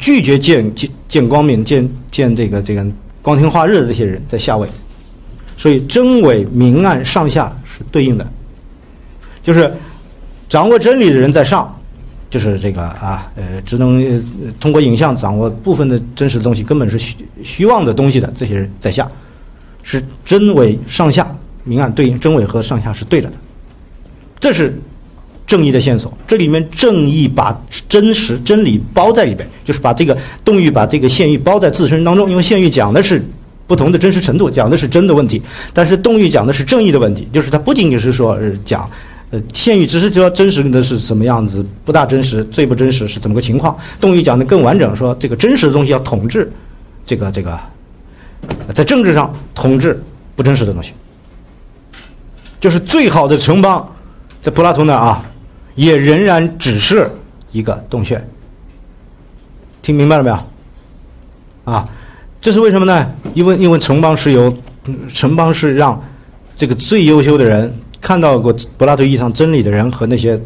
[0.03, 2.85] 拒绝见见见光明、见见这个这个
[3.21, 4.67] 光天化日的这些人在下位，
[5.55, 8.27] 所以真伪明暗上下是对应的，
[9.41, 9.71] 就是
[10.49, 11.73] 掌握真理的人在上，
[12.29, 14.21] 就是这个啊呃只能
[14.59, 19.07] 通过影像掌握部分的真实的东西，根本是虚虚妄的东西的这些人在下，
[19.83, 23.37] 是真伪上下明暗对应，真伪和上下是对着的，
[24.37, 24.77] 这是。
[25.45, 32.29] 正义的线索，这里面正义把真实真理包在里边，就是把这个动欲把这个现欲包在自身当中。
[32.29, 33.23] 因为现域讲的是
[33.67, 35.41] 不同的真实程度，讲的是真的问题，
[35.73, 38.89] 但是动欲讲的是正义的问题，就是它不仅仅是说讲，
[39.29, 43.77] 呃，现域只是说真实的是什么样子，不大真实，最不真实是怎么个情况。
[43.99, 46.51] 动欲讲的更完整，说这个真实的东西要统治，
[47.05, 47.59] 这个这个，
[48.73, 50.01] 在政治上统治
[50.35, 50.93] 不真实的东西，
[52.59, 53.85] 就是最好的城邦，
[54.41, 55.23] 在柏拉图那啊。
[55.75, 57.09] 也仍然只是
[57.51, 58.23] 一个洞穴，
[59.81, 60.37] 听明白了没有？
[61.65, 61.87] 啊，
[62.41, 63.11] 这是为什么呢？
[63.33, 64.55] 因为因为城邦是由
[65.07, 66.01] 城邦是让
[66.55, 70.39] 这个最优秀的人看到过柏拉图意义上真理的人和那些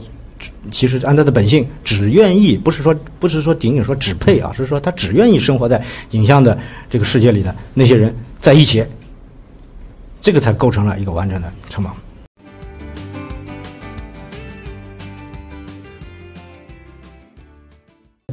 [0.69, 6.57] 其实按他的本性只愿意不是说不是说仅仅说只配啊，是说他只愿意生活在影像的
[6.89, 8.85] 这个世界里的那些人在一起，
[10.21, 11.91] 这个才构成了一个完整的城邦。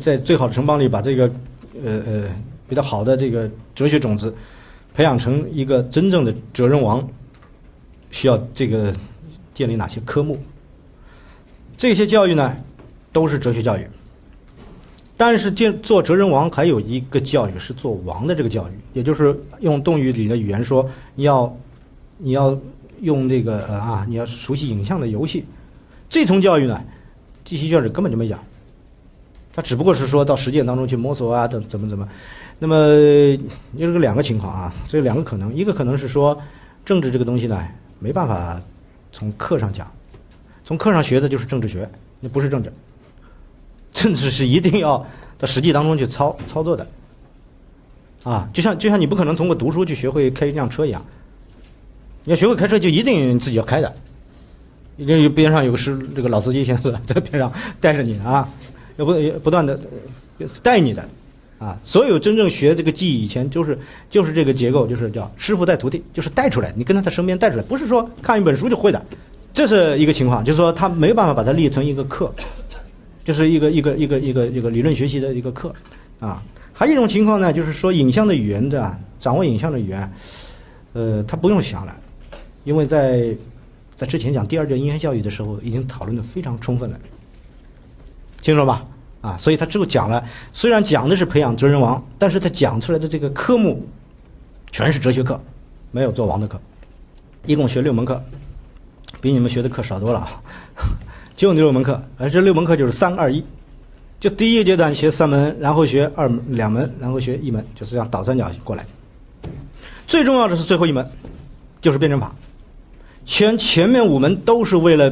[0.00, 1.30] 在最好的城邦里，把这个，
[1.85, 2.24] 呃呃，
[2.68, 4.35] 比较好的这个哲学种子，
[4.92, 7.09] 培养成一个真正的哲人王，
[8.11, 8.92] 需要这个
[9.54, 10.37] 建立哪些科目？
[11.76, 12.57] 这些教育呢，
[13.12, 13.87] 都是哲学教育。
[15.16, 21.57] 但是建做哲人王还有一个教育是做王的这个教育，也就是用动语里的语言说，你要
[22.18, 22.59] 你要
[23.00, 25.44] 用这个啊，你要熟悉影像的游戏。
[26.09, 26.83] 这层教育呢，
[27.44, 28.37] 第七卷里根本就没讲。
[29.55, 32.09] 他只不过是说到实践当中去摸索啊，怎怎么怎么，
[32.59, 32.77] 那么
[33.77, 36.37] 有这个两个情况啊，这两个可能，一个可能是说
[36.85, 37.64] 政治这个东西呢，
[38.01, 38.61] 没办法
[39.12, 39.88] 从课上讲，
[40.64, 41.88] 从课上学的就是政治学，
[42.19, 42.73] 那不是政治，
[43.93, 45.07] 政治是一定要
[45.38, 46.85] 到实际当中去操操作的，
[48.25, 51.01] 啊，就像就像你不可能通过读书去学会开一辆车一样，
[52.25, 53.95] 你要学会开车就一定自己要开的，
[54.97, 58.49] 一定边上有个师这个老司机先生在边上带着你啊。
[58.96, 59.78] 要不不断的
[60.62, 61.09] 带你的，
[61.59, 63.78] 啊，所有真正学这个技艺以前就是
[64.09, 69.04] 就是这个结构，就是叫师傅带徒弟，就是带出来，你跟他在身边带出来，不是说看一本书就会的，
[69.52, 72.33] 这是一个情况，就是说他没有办法把它立成一个课，
[73.24, 75.74] 就是一个一个一个一个一个理论学习的一个课，
[76.20, 80.12] 啊，还有一种情况呢，就是说影像的语言的掌握影像的语言，
[80.92, 81.94] 呃，他不用想了，
[82.64, 83.35] 因为在
[83.94, 86.98] 在之前讲第二届音乐教育的时候，已经讨论的非常充分了。
[88.44, 88.85] 清楚吧？
[89.22, 93.83] 啊，所以他之后讲了，虽然讲的是培养哲人王，但是他讲出来的这个科目，
[94.70, 95.40] 全是哲学课，
[95.90, 96.61] 没有做王的课，
[97.46, 98.22] 一共学六门课，
[99.22, 100.28] 比你们学的课少多了，
[101.35, 103.42] 就六门课，而这六门课就是三二一，
[104.20, 108.85] 就第一个阶段学三门，然后学二两门，然后学一门，就是这样倒三角过来。
[110.07, 111.09] 最重要的是最后一门，
[111.80, 112.30] 就是辩证法，
[113.24, 115.11] 前前面五门都是为了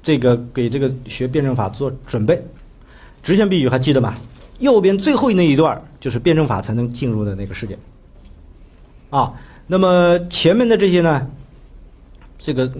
[0.00, 2.40] 这个给这个学辩证法做准备。
[3.28, 4.14] 直线比喻还记得吗？
[4.58, 7.78] 右边最后那一段就是辩证法才能进入的那个世界。
[9.10, 9.34] 啊，
[9.66, 11.30] 那么前面的这些呢，
[12.38, 12.72] 这个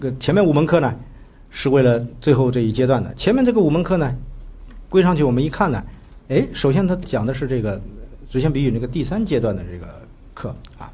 [0.00, 0.94] 个前面五门课呢，
[1.50, 3.12] 是为了最后这一阶段的。
[3.16, 4.10] 前面这个五门课呢，
[4.88, 5.84] 归上去我们一看呢，
[6.28, 7.78] 哎，首先它讲的是这个
[8.30, 9.86] 直线比喻那个第三阶段的这个
[10.32, 10.90] 课啊，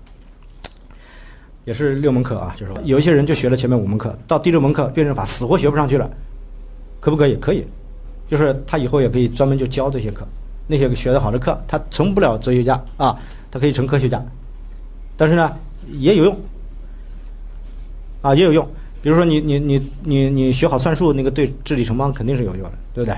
[1.65, 6.11] 也是六门课啊，就是有一些人就学了前面五门课，到第六门课辩证法死活学不上去了，
[6.99, 7.37] 可不可以？
[7.37, 7.65] 可以。
[8.33, 10.27] 就是他以后也可以专门就教这些课，
[10.67, 13.15] 那些学得好的课，他成不了哲学家啊，
[13.51, 14.25] 他可以成科学家，
[15.19, 15.55] 但是呢
[15.99, 16.35] 也有用，
[18.23, 18.67] 啊也有用。
[19.03, 23.15] 比如说你你你你你学好算术，那个对治理城邦肯定是有用的，对不对？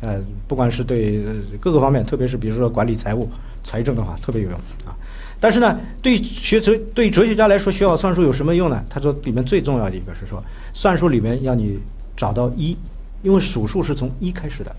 [0.00, 1.22] 呃，不管是对
[1.60, 3.28] 各个方面，特别是比如说管理财务、
[3.62, 4.96] 财政的话，特别有用啊。
[5.38, 8.82] 但是呢，对学哲对哲学家来说，学好算术有什么用呢？
[8.88, 11.78] 他说里面最重要的一个是说，算术里面要你
[12.16, 12.74] 找到一，
[13.22, 14.70] 因为数数是从一开始的。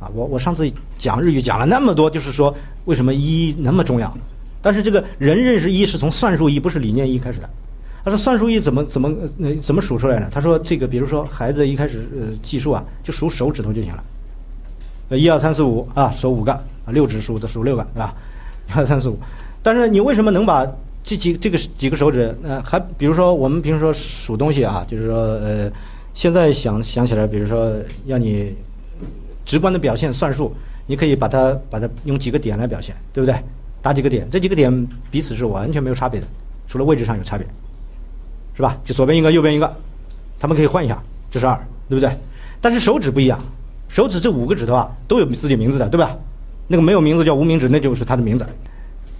[0.00, 4.16] 啊，我我上次讲日语讲了那么多，就是说为什么一那么重要。
[4.62, 7.50] 但是这个人认识一是从算术一，不是理念一开始的。
[8.04, 9.12] 他说算术一怎么怎么
[9.60, 10.28] 怎么数出来呢？
[10.30, 14.04] 他说这个比如说孩子一开始呃计数啊，就数手指头就行了。
[15.16, 18.14] 一二三四五啊，手五个啊，六指数的数六个是吧？
[18.70, 19.18] 一二三四五。
[19.62, 20.66] 但是你为什么能把
[21.02, 25.70] 这几这个几个手指呃还比如说我们平时说数东西啊，就是说呃
[26.18, 27.72] 现在想想起来，比如说
[28.06, 28.52] 要你。
[29.46, 30.52] 直观的表现算术，
[30.84, 33.34] 你可以把它把它用几个点来表现，对不对？
[33.80, 34.70] 打几个点，这几个点
[35.10, 36.26] 彼此是完全没有差别的，
[36.66, 37.46] 除了位置上有差别，
[38.54, 38.76] 是吧？
[38.84, 39.74] 就左边一个，右边一个，
[40.38, 41.56] 他们可以换一下，这是二，
[41.88, 42.14] 对不对？
[42.60, 43.38] 但是手指不一样，
[43.88, 46.14] 手指这五个指头啊都有自己名字的，对吧？
[46.66, 48.44] 那个没有名字叫无名指，那就是它的名字，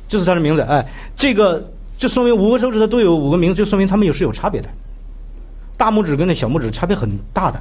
[0.09, 0.61] 就是它的名字。
[0.61, 4.69] 哎，这个就说明五个手指头都有五个名字，就说明它们有是有差别的。
[5.79, 7.59] 大拇指跟那小拇指差别很大的。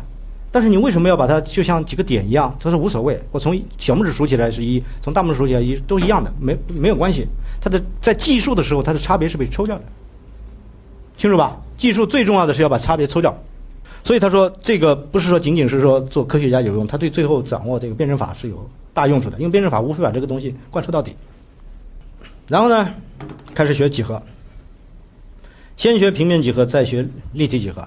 [0.49, 2.56] 但是你为什么要把它就像几个点一样？
[2.60, 7.27] 他说无所谓，我从小拇指数起来是一，从大拇指数起来一，都一样的，没没有关系。
[7.62, 9.84] 它的在计数的时候，它的差别是被抽掉的，
[11.17, 11.58] 清楚吧？
[11.77, 13.38] 计数最重要的是要把差别抽掉。
[14.03, 21.13] 所以他说这个不是说仅仅是说做科学家有用，他对最后掌握这个辩证法是有大用处的，因为辩证法无非把这个东西贯彻到底。
[22.47, 22.89] 然后呢，
[23.53, 24.19] 开始学几何，
[25.75, 27.86] 先学平面几何，再学立体几何。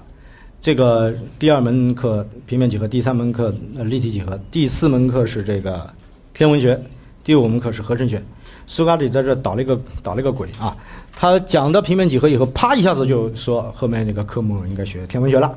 [0.61, 5.91] 这个第二门课平面几何，第三门课立体几何，第四门课是这个
[6.35, 6.79] 天文学，
[7.23, 8.21] 第五门课是合成学。
[8.67, 10.77] 苏格拉底在这捣了一个捣了一个鬼啊！
[11.15, 15.51] 他讲到平面几何以后，啪一下子就说后面那个科目应该学天文学了。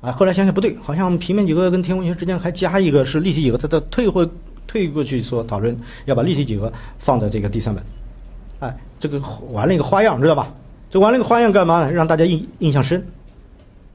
[0.00, 4.28] 啊，后来想想不对，好像平面几何跟天文学之间还加一个是立体几何，他他退回
[4.66, 7.80] 退过去说讨论要把立体几何放在这个第三门。
[8.58, 10.52] 哎，这个玩了一个花样，知道吧？
[10.90, 11.92] 这玩了一个花样干嘛呢？
[11.92, 13.00] 让大家印印象深。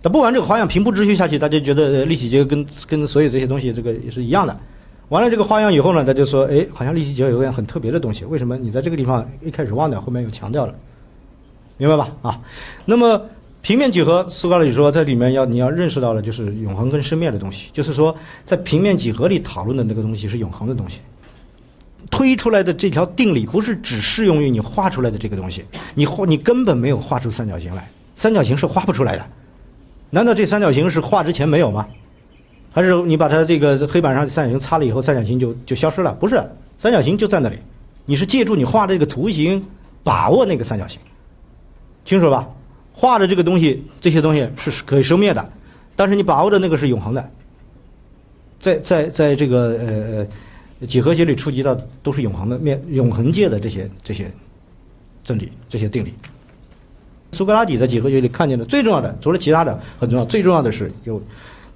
[0.01, 4.57] 那不玩这个花样，平铺直叙下去，大家觉得立体结构跟跟所有这些东西这个也是一样的。
[5.09, 8.23] 完了这个花样以后呢，他就说，哎，好像立体结构有样很特别的东西。
[8.25, 10.73] 为什么你在这个地方一开始忘掉，后面又强调了？
[11.77, 12.11] 明白吧？
[12.21, 12.39] 啊，
[12.85, 13.21] 那么
[13.61, 20.99] 平面几何，苏格拉底说，在里面要你要认识到了就是永恒跟生灭的东西，就是说在平面几何里讨论的那个东西是永恒的东西。
[22.09, 29.25] 推出来的这条定理不是只适用于你画出来的这个东西，你画你根本没有画出三角形来，三角形是画不出来的。
[30.09, 31.87] 难道这三角形是画之前没有吗？
[32.71, 36.13] 还是你把它这个黑板上三角形擦了以后，三角形就就消失了？
[36.13, 36.39] 不是，
[36.77, 37.55] 三角形就在那里。
[38.05, 39.63] 你是借助你画的这个图形，
[40.03, 40.99] 把握那个三角形，
[42.05, 42.47] 清楚吧？
[42.93, 45.51] 画的这个东西，这些东西是可以生灭的，
[45.95, 47.31] 但是你把握的那个是永恒的。
[48.59, 50.27] 在在在这个
[50.79, 54.29] 呃几何学里触及到都是永恒的面永恒界的这些这些
[55.23, 56.13] 真理这些定理。
[57.31, 61.21] 苏格拉底在几何学里看见的最重要的，除了其他的很重要，最重要的是有，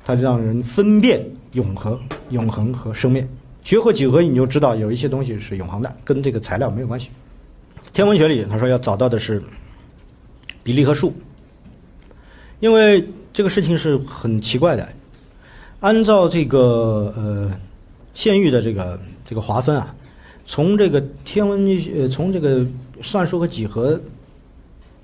[0.03, 1.97] 它让人分辨永恒、
[2.31, 3.25] 永恒和生灭。
[3.63, 7.09] 学会几何，你就知道有一些东西是永恒的，跟这个材料没有关系。
[7.93, 9.41] 天文学里，他说要找到的是
[10.63, 11.13] 比例和数，
[12.59, 14.89] 因为这个事情是很奇怪的。
[15.79, 17.51] 按照这个呃
[18.13, 19.95] 县域的这个这个划分啊，
[20.45, 22.65] 从这个天文呃从这个
[23.01, 24.01] 算术和几何。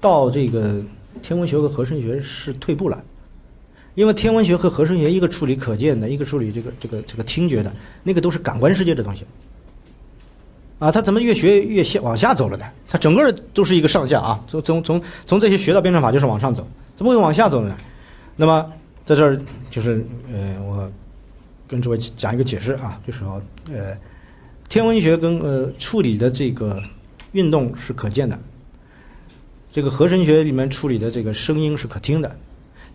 [0.02, 0.82] 到这个
[1.22, 3.04] 天文学和合成学是退步了，
[3.96, 9.26] 因为天文学和合成学一个处理可见的，一个处理这个这个这个听觉的，那个都是感官世界的东西。
[10.80, 12.66] 啊，他怎么越学越下往下走了呢？
[12.88, 17.76] 他整个都是一个上下啊，从从从从这些学到辩证法就是往上走，怎么会往下走呢？
[18.38, 18.72] 那么
[19.04, 19.38] 在这儿
[19.70, 20.90] 就是呃，我
[21.68, 23.42] 跟诸位讲一个解释啊，就是说
[23.74, 23.98] 呃，
[24.70, 26.82] 天文学跟呃处理的这个
[27.34, 28.40] 运动是可见的。
[29.72, 32.36] 这个合成学里面处理的这个声音是可听的，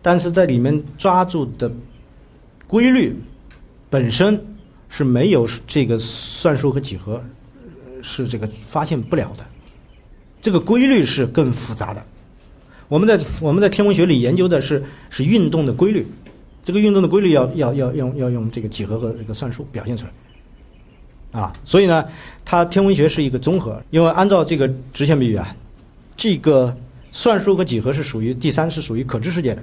[0.02, 1.70] 但是在里面抓住的
[2.66, 3.14] 规律
[3.88, 4.44] 本身
[4.88, 7.22] 是没有这个算术和几何
[8.02, 9.44] 是这个发现不了的。
[10.40, 12.04] 这个规律是更复杂的。
[12.88, 16.04] 我们在我们在天文学里研究的是是运动的规律，
[16.64, 20.04] 这个运动的规律要要要用要用这个几何和这个算术表现出
[21.32, 21.52] 来啊。
[21.64, 22.04] 所以呢，
[22.44, 25.56] 它天文学是一个综合，因为按照这个直线比喻啊。
[26.16, 26.74] 这个
[27.12, 29.62] 算术和几何是属于第三，是属于可知世界的，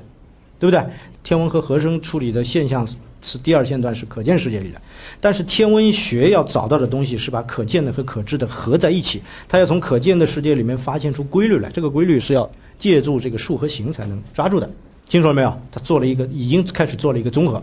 [0.59, 0.83] 对不对？
[1.23, 2.87] 天文和和声处理的现象
[3.21, 4.81] 是第二线段，是可见世界里的。
[5.19, 11.69] 但是天文学要找到的东西是把可见的和可知的合在一起，它要从可见的世界里面发现出规律来。
[11.69, 12.49] 这个规律是要
[12.79, 14.69] 借助这个数和形才能抓住的。
[15.07, 15.61] 清楚了没有？
[15.71, 17.61] 他做了一个，已经开始做了一个综合，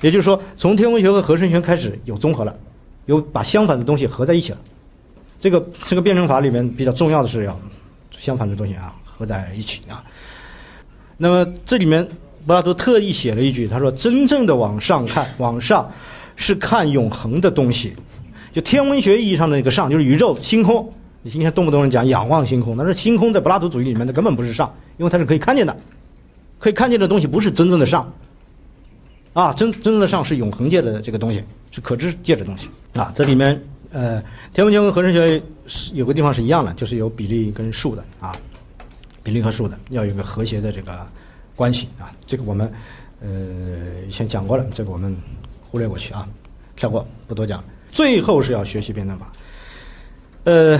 [0.00, 2.56] 也就是说，从天文学和和声学开始有综合了，
[3.06, 4.58] 有把相反的东西合在一起了。
[5.40, 7.60] 这个这个辩证法里面比较重要的是要
[8.18, 10.02] 相反的东西啊合在一起啊。
[11.16, 12.06] 那么这里面
[12.46, 15.90] 柏拉图特意写了一句，他说：“真正的往上看，往上
[16.36, 17.94] 是看永恒的东西，
[18.52, 20.92] 就天文学意义上的那个上，就是宇宙星空。
[21.22, 25.74] 你今天动不动人讲仰望星空，但是星空在柏拉图主义里面的根本不是上，因为它是可以看见的，
[26.58, 28.12] 可以看见的东西不是真正的上。
[29.32, 33.10] 啊，真真正的上是永恒界的这个东西，是可知界的东西啊。
[33.14, 33.60] 这里面
[33.94, 34.22] 呃，
[34.52, 38.36] 天文学跟合成学是有个地方是一样的，就是有比例跟数的啊。”
[39.22, 41.06] 比例和数的要有一个和谐的这个
[41.56, 42.70] 关系啊，这个我们
[43.22, 43.28] 呃
[44.10, 45.16] 先讲过了，这个我们
[45.62, 46.28] 忽略过去啊，
[46.76, 47.64] 跳过不多讲。
[47.90, 49.32] 最后是要学习辩证法。
[50.42, 50.78] 呃，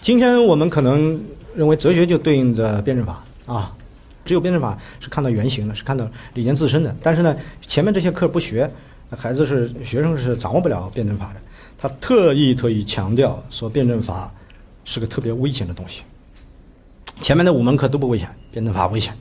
[0.00, 1.20] 今天我们可能
[1.54, 3.76] 认为哲学就对应着辩证法啊，
[4.24, 6.96] 只有辩证法是看到原型的，是看到理念自身的。
[7.02, 7.36] 但是呢，
[7.66, 8.70] 前面这些课不学，
[9.10, 11.40] 孩子是学生是掌握不了辩证法的。
[11.84, 14.32] 他特意特意强调说，辩证法
[14.86, 16.00] 是个特别危险的东西。
[17.20, 19.14] 前面的五门课都不危险，辩证法危险。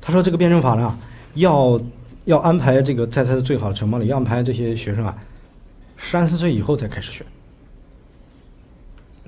[0.00, 0.98] 他说这个辩证法呢，
[1.34, 1.78] 要
[2.24, 5.14] 要安排这个在他的最好的城邦里，要安排这些学生啊，
[5.98, 7.26] 三十岁以后才开始学。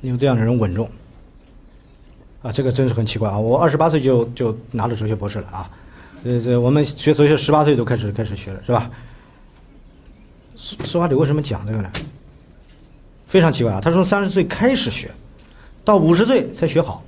[0.01, 0.91] 有这样的人稳重
[2.41, 3.39] 啊，这个真是很奇怪啊！
[3.39, 5.71] 我二十八岁就就拿了哲学博士了啊，
[6.25, 8.91] 这这我们学哲学十八岁都开始开始学了是吧？
[10.57, 11.93] 苏苏格拉底为什么讲这个呢？
[13.31, 13.81] 非常奇怪啊！
[13.81, 15.09] 他从三十岁开始学，
[15.85, 17.05] 到五十岁才学好。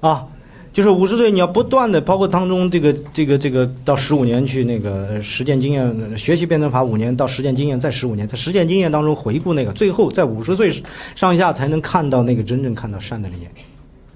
[0.00, 0.26] 啊，
[0.72, 10.68] 就是五十岁，你要不断的，包括当中这个这个这个到十五年去那个实践经验学习辩证法五年，到实践经验再十五年，在实践经验当中回顾那个，最后在五十岁
[11.14, 13.48] 上下才能看到那个真正看到善的理念，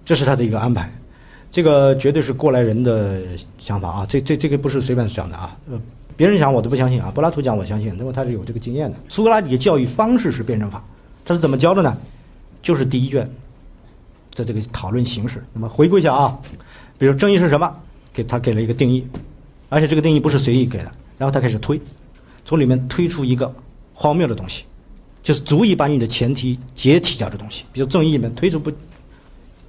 [0.04, 0.92] 这是他的一个安排，
[1.52, 3.20] 这个绝对是过来人的
[3.56, 5.80] 想法啊，这这这个不是随便讲的啊，呃，
[6.18, 8.96] 别人讲我都不相信啊，柏拉图讲我相信，因为他是有这个经验的。
[9.08, 10.84] 苏格拉底的教育方式是辩证法，
[11.24, 11.96] 他是怎么教的呢？
[12.60, 13.26] 就是第一卷。
[14.36, 16.38] 的这个讨论形式，那么回顾一下啊，
[16.96, 17.74] 比如正义是什么？
[18.12, 19.04] 给他给了一个定义，
[19.68, 20.92] 而且这个定义不是随意给的。
[21.16, 21.80] 然后他开始推，
[22.44, 23.52] 从里面推出一个
[23.92, 24.64] 荒谬的东西，
[25.24, 27.64] 就是足以把你的前提解体掉的东西。
[27.72, 28.70] 比如正义里面推出不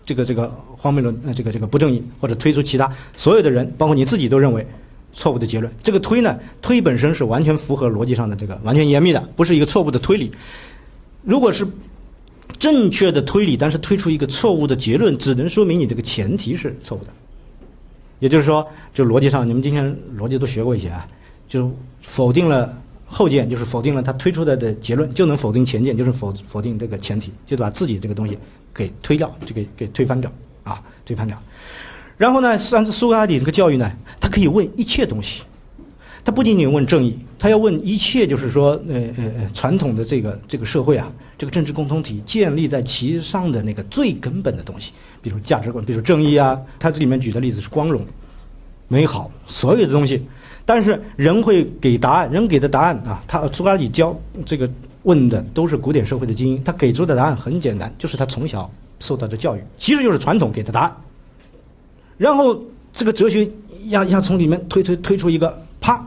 [0.06, 2.88] 这个这个荒谬的这个这个不正义，或者推出其他
[3.18, 4.64] 所有的人，包括你自己都认为
[5.14, 5.72] 错误的结论。
[5.82, 10.32] 这个推呢，推本身是完全符合逻辑上的这个完全严密的，不是一个错误的推理。
[11.24, 11.68] 如果是
[12.58, 17.12] 正确的推理，但是推出一个错误的结论，只能说明你这个前提是错误的。
[18.20, 21.08] 也就是说，就逻辑上，你们今天逻辑都学过一些啊，
[21.48, 28.38] 就否定了后件，就是否定了他推出来的结论，就能否定前件，就是否否定这个前提，就把自己这个东西
[28.74, 30.30] 给推掉，就给给推翻掉
[30.64, 31.42] 啊，推翻掉。
[32.20, 33.90] 然后呢，上次苏格拉底这个教育呢，
[34.20, 35.44] 他可以问一切东西。
[36.22, 44.92] 他不仅仅问正义，他要问一切，就是说，呃呃呃，传统的这个这个社会啊，这个政治共同体建立在其上的那个最根本的东西，
[45.22, 46.60] 比如价值观，比如正义啊。
[46.78, 48.02] 他这里面举的例子是光荣、
[48.90, 50.22] 美好，所有的东西。
[50.66, 54.14] 但是人会给答案，人给的答案啊，他苏格拉底教
[54.46, 54.70] 这个
[55.04, 60.94] 问的都是古典社会的精英，他给出的答案很简单，就是他从小受到的教育，其实就是传统给的答案。
[62.20, 62.64] 然后
[62.94, 63.50] 这个哲学
[63.88, 65.60] 要要从里面推推推出一个。
[65.82, 66.06] 啪，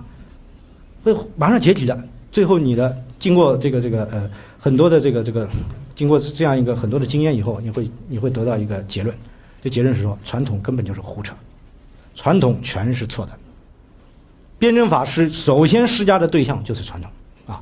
[1.02, 1.98] 会马上解体的。
[2.30, 5.48] 最后，你的经过这个这个呃很多的这个这个，
[5.94, 9.16] 经过这样一个很多的经验以后，你会你会得到一个结论。
[9.62, 11.34] 这结论是说，传统根本就是胡扯，
[12.14, 13.32] 传统全是错的。
[14.58, 17.10] 辩证法是首先施加的对象就是传统
[17.46, 17.60] 啊，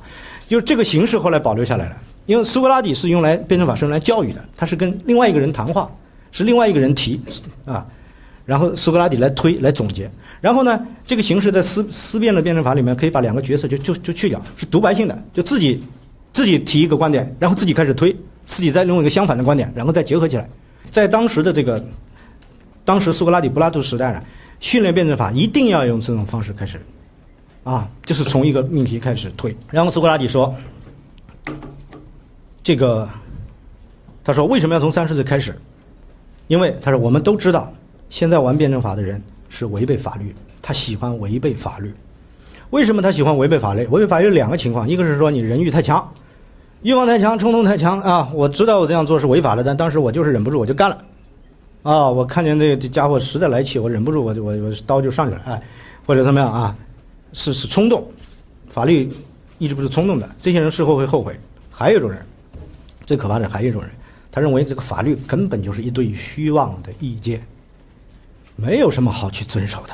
[0.49, 1.95] 就是这个形式后来保留下来了。
[2.25, 5.89] 因为苏格拉底是用来辩证法是用来教育的，他是跟另外一个人谈话，
[6.33, 7.19] 是另外一个人提
[7.65, 7.87] 啊，
[8.51, 10.11] 然后苏格拉底来推来总结。
[10.41, 15.81] 然后呢，这个形式在思思辨的辩证法里面，可以把两个角色就就就去掉，是独白性的，就自己
[16.33, 18.13] 自己提一个观点，然后自己开始推，
[18.45, 20.49] 自己再用一个相反的观点，然后再结合起来。
[20.89, 21.81] 在当时的这个
[22.83, 24.21] 当时苏格拉底、柏拉图时代呢，
[24.59, 26.77] 训练辩证法一定要用这种方式开始，
[27.63, 29.55] 啊，就是从一个命题开始推。
[29.69, 30.53] 然后苏格拉底说，
[32.61, 33.07] 这个
[34.25, 35.57] 他说为什么要从三十岁开始？
[36.47, 37.71] 因为他说我们都知道，
[38.11, 39.19] 现在玩辩证法的人。
[39.53, 41.93] 是违背法律，他喜欢违背法律。
[42.69, 43.85] 为什么他喜欢违背法律？
[43.87, 46.09] 违背法律有两个情况，一个是说你人欲太强，
[46.83, 48.29] 欲望太强，冲动太强啊！
[48.33, 50.97] 我知道我这样做是违法的，但当时我就是忍不住，我就干了。
[51.83, 55.61] 啊，我看见这这家伙实在来气，我忍不住，我就我我刀就上去了，哎，
[56.05, 56.73] 或者怎么样啊？
[57.33, 58.09] 是是冲动，
[58.69, 59.09] 法律
[59.57, 61.37] 一直不是冲动的，这些人事后会后悔。
[61.69, 62.25] 还有一种人，
[63.05, 63.91] 最可怕的还有一种人，
[64.31, 67.45] 他认为这个法律根本就是一堆虚妄的意见，
[68.55, 69.93] 没有什么好去遵守的。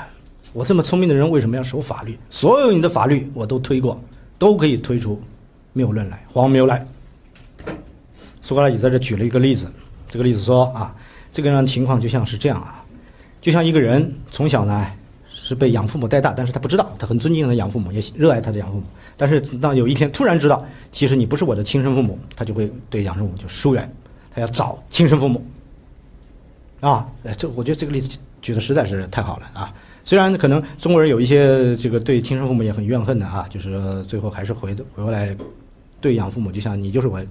[0.53, 2.17] 我这么聪明的人为什么要守法律？
[2.29, 3.99] 所有你的法律我都推过，
[4.39, 5.21] 都可以推出
[5.73, 6.85] 谬论来、荒谬来。
[8.41, 9.69] 苏格拉底在这举了一个例子，
[10.09, 10.95] 这个例子说啊，
[11.31, 12.83] 这个样情况就像是这样啊，
[13.41, 14.87] 就像一个人从小呢
[15.29, 18.83] 是被养父母带大，但是他不知道，他很尊敬他的养父母，也热爱他的养父母。
[19.17, 23.93] 但是当有一天突然知道，其实你不是我的亲生父母，他就会对养父母就疏远，
[24.31, 25.45] 他要找亲生父母。
[26.79, 27.05] 啊，
[27.37, 29.73] 这我觉得这个例子举的实在是太好了啊。
[30.03, 35.35] 虽然可能中国人有一些这个对亲生父母也很怨恨的啊，就是最后还是回回过来
[35.99, 37.21] 对养父母，就像你就是我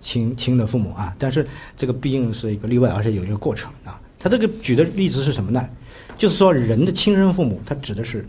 [0.00, 1.14] 亲亲的父母啊。
[1.18, 3.98] 但是这个毕竟是一个例外，而且有一个过程啊。
[4.18, 5.66] 他这个举的例子是什么呢？
[6.18, 8.26] 就是说人的亲生父母，他指的是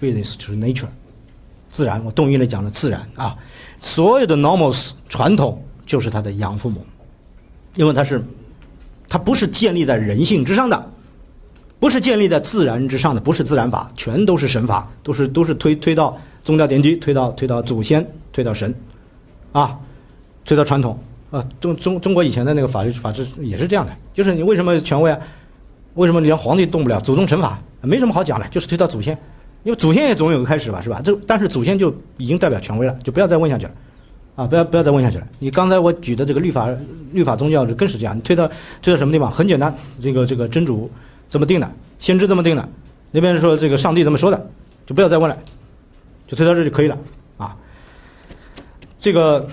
[0.00, 0.88] physics，就是 nature，
[1.70, 2.04] 自然。
[2.04, 3.36] 我动音来讲了自然啊，
[3.80, 6.84] 所有的 normals 传统就是他的养父母，
[7.76, 8.22] 因为他是
[9.08, 10.92] 他不是建立在人性之上的。
[11.82, 18.72] 不是建立在自然之上的，不是自然法，全都是神法，都是都是推推到宗教典籍，推到推到祖先，推到神，
[19.50, 19.76] 啊，
[20.44, 20.96] 推到传统
[21.32, 21.44] 啊。
[21.60, 25.18] 中中中国以前的那个法律法制也是这样的，就是你为什么权威啊？
[25.94, 27.00] 为什么连皇帝动不了？
[27.00, 29.18] 祖宗神法没什么好讲的，就是推到祖先，
[29.64, 31.00] 因为祖先也总有个开始吧，是吧？
[31.02, 33.72] 这但是祖先就已经代表权威了，就不要再问下去了，
[34.36, 35.26] 啊，不要不要再问下去了。
[35.40, 36.68] 你刚才我举的这个律法
[37.10, 38.48] 律法宗教更是这样，你推到
[38.80, 39.28] 推到什么地方？
[39.28, 40.88] 很简单，这个这个真主。
[41.32, 41.72] 怎么定的？
[41.98, 42.68] 先知这么定的，
[43.10, 44.50] 那边说这个上帝这么说的，
[44.84, 45.38] 就不要再问了，
[46.26, 46.98] 就推到这就可以了
[47.38, 47.56] 啊。
[49.00, 49.48] 这个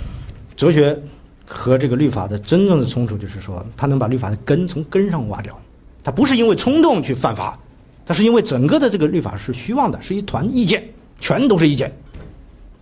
[0.57, 1.01] 哲学
[1.45, 5.57] 和这个律法的真正的冲突，就是说，他能把律法的根从根上挖掉。
[6.03, 7.57] 他不是因为冲动去犯法，
[8.05, 10.83] 他是因为整个的这个律法是虚妄的，是一团意见，
[11.21, 11.89] 全都是意见，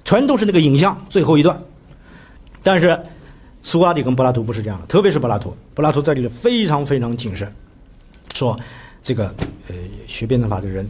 [0.05, 0.99] 全都是那个影像。
[1.07, 1.55] 最后一段，
[2.63, 2.99] 但是
[3.61, 7.47] 苏格拉底跟柏拉图不是这样的，特别是柏拉图，柏拉图在这里非常非常谨慎，
[8.33, 8.59] 说。
[9.07, 9.33] 这个
[9.69, 10.85] 呃，学辩证法的人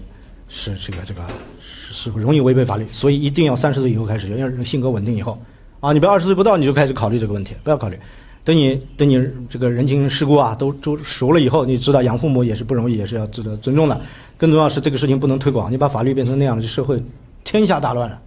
[0.49, 1.21] 是这个这个
[1.61, 5.39] 是是容易违背法律，所以一定要三十岁以后开始，要性格稳定以后
[5.81, 7.99] 啊，你不要二十岁不到你就开始考虑这个问题，不要考虑，
[8.43, 14.01] 等你等你这个人情世故啊都都熟了以后，你知道养父母也是不容易，也是要值得尊重的。
[14.35, 16.99] 更重要是这个事情不能推广，你把法律变成那样，这社会
[17.43, 18.19] 天下大乱了。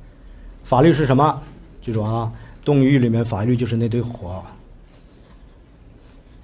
[0.62, 1.42] 法律是什么？
[1.84, 2.30] 记住啊，
[2.64, 4.40] 《动与狱》里面法律就是那堆火。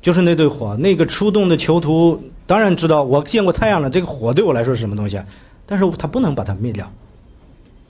[0.02, 3.90] 就是那堆火，那个出动的囚徒当然知道，我见过太阳了。
[3.90, 5.20] 这个火对我来说是什么东西？
[5.66, 6.90] 但是他不能把它灭掉，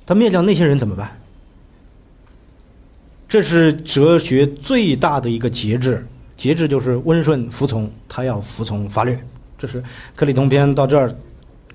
[0.07, 1.21] 他灭掉那些人怎么办？
[3.29, 9.19] 这是哲学最大的一个节制，节制就是温顺服从，他要服从法律。
[9.59, 9.83] 这是
[10.15, 11.15] 克里同篇到这儿，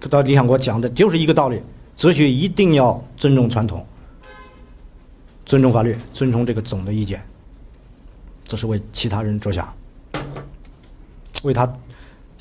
[0.10, 1.62] 到理想国讲的就是一个道理：
[1.96, 3.86] 哲学一定要尊重传统，
[5.46, 7.22] 尊重法律，尊重这个总的意见，
[8.44, 9.72] 这是为其他人着想。
[11.44, 11.72] 为他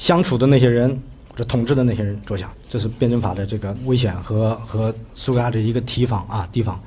[0.01, 0.89] 相处的那些人
[1.29, 6.81] 或者统治的那些人着想，这是辩证法的这个危险和和苏格拉底一个提防啊提防，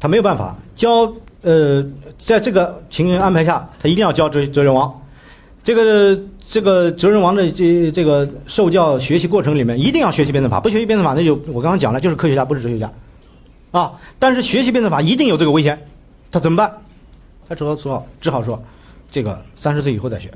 [0.00, 1.12] 他没有办法教
[1.42, 1.84] 呃，
[2.18, 4.90] 在这个情形安排下，他一定要教哲哲人王，
[5.62, 12.90] 这个这个哲人王的这这个受教学习过程里面一定要学习辩证法，不学习辩证法那就我刚刚讲了就是科学家不是哲学家，
[13.72, 15.78] 啊，但是学习辩证法一定有这个危险，
[16.30, 16.74] 他怎么办？
[17.46, 18.60] 他只好说只好说，
[19.10, 20.32] 这个三十岁以后再学。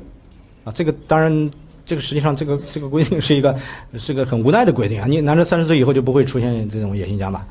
[0.65, 1.51] 啊这个当然，
[1.89, 3.57] 这个实际上这个这个规定是一个
[3.97, 5.07] 是个很无奈的规定啊！
[5.09, 7.47] 你难道三十岁以后就不会出现这种野心家吗？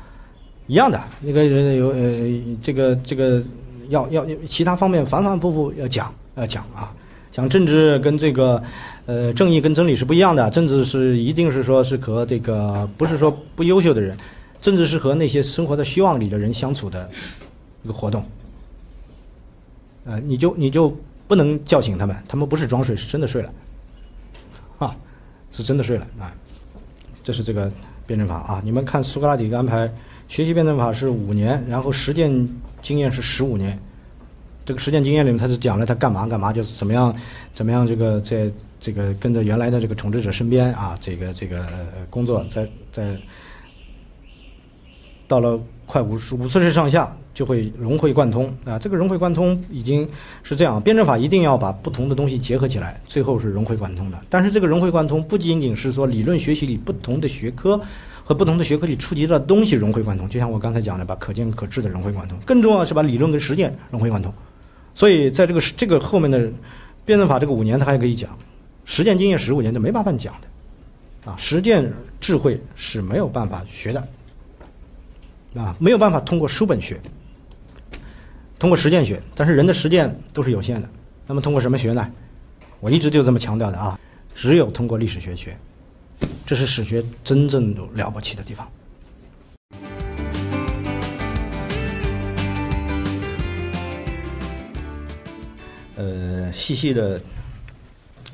[0.68, 3.42] 一样的，那个人有呃，这个这个
[3.88, 6.94] 要要其他方面反反复复要讲要讲啊，
[7.32, 8.62] 讲政治跟这个
[9.06, 14.16] 呃正义跟真理是不一样的，政治是一定是说是和这个不是说不优秀的人，
[14.60, 17.10] 政治是和那些生活在虚妄里的人相处的
[17.82, 18.24] 一个活动，
[20.04, 20.96] 呃，你就你就。
[21.26, 23.52] 不能叫醒他们，他们不是装睡，是真的睡了，
[25.50, 26.32] 是真的睡了啊。
[27.22, 27.70] 这是这个
[28.06, 28.60] 辩证法啊。
[28.64, 29.90] 你们看苏格拉底的安排，
[30.28, 32.30] 学习辩证法是五年，然后实践
[32.80, 33.78] 经验是十五年。
[34.64, 37.14] 这个实践经验里面，他是讲了他干嘛干嘛，就是怎么样
[37.54, 41.66] 怎么样，这个在这个跟着原来的这个统治者身边啊，这个这个
[42.10, 43.16] 工作，在在
[45.26, 47.10] 到了快五十五十岁上下。
[47.38, 48.76] 就会融会贯通啊！
[48.80, 50.08] 这个融会贯通已经
[50.42, 54.18] 是这样，辩证法一定要把不同的东西结合起来，最后是融会贯通的。
[54.28, 57.80] 但是这个融会贯通不仅仅是说理论学习里不同的学科
[58.24, 64.34] 和不同的学科里触及到东西融会贯通，就像我刚才讲的，把可见可知的融会贯通，更重要是把理论跟实践融会贯通。
[64.92, 66.50] 所以在这个这个后面的
[67.04, 68.36] 辩证法这个五年，他还可以讲，
[68.84, 74.08] 实践经验十五年就没办法讲的，啊，实践智慧是没有办法学的，
[75.54, 77.00] 啊，没有办法通过书本学，
[78.58, 80.90] 通过实践学，但是人的实践都是有限的，
[81.28, 82.10] 那么通过什么学呢？
[82.80, 83.98] 我一直就这么强调的啊，
[84.34, 85.56] 只有通过历史学学，
[86.44, 88.68] 这是史学真正了不起的地方。
[95.94, 97.20] 呃，细细的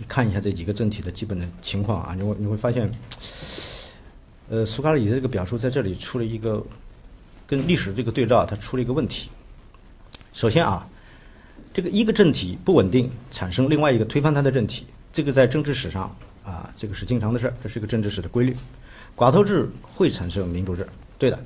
[0.09, 2.91] 看一下这几个政体的基本的情况啊，你会你会发现，
[4.49, 6.65] 呃，苏格拉底的这个表述在这里出了一个
[7.47, 9.29] 跟历史这个对照，它出了一个问题。
[10.35, 10.85] 首先啊，
[11.73, 16.15] 这个一个政体不稳定，产生另外一个推翻它的政体，这个在政治史上
[16.45, 18.55] 啊，这个是经常的事儿，这是一个政治史的规律。
[19.17, 20.85] 寡头制会产生民主制，
[21.19, 21.39] 对的。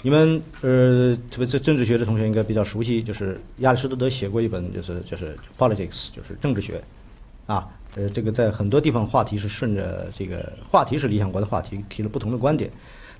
[0.00, 6.82] 你们呃，特别是政治学的同学应该比较熟悉，就是亚里士多德写过一本，就是就是 politics，就是政治学，
[7.44, 12.70] 啊，呃，这个在很多地方话题是顺着这个话题是理想国的话题，提了不同的观点，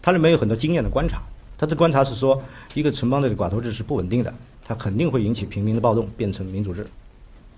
[0.01, 1.20] 它里面有很多经验的观察，
[1.59, 2.42] 他的观察是说，
[2.72, 4.32] 一个城邦的寡头制是不稳定的，
[4.69, 6.85] 它肯定会引起平民的暴动，变成民主制，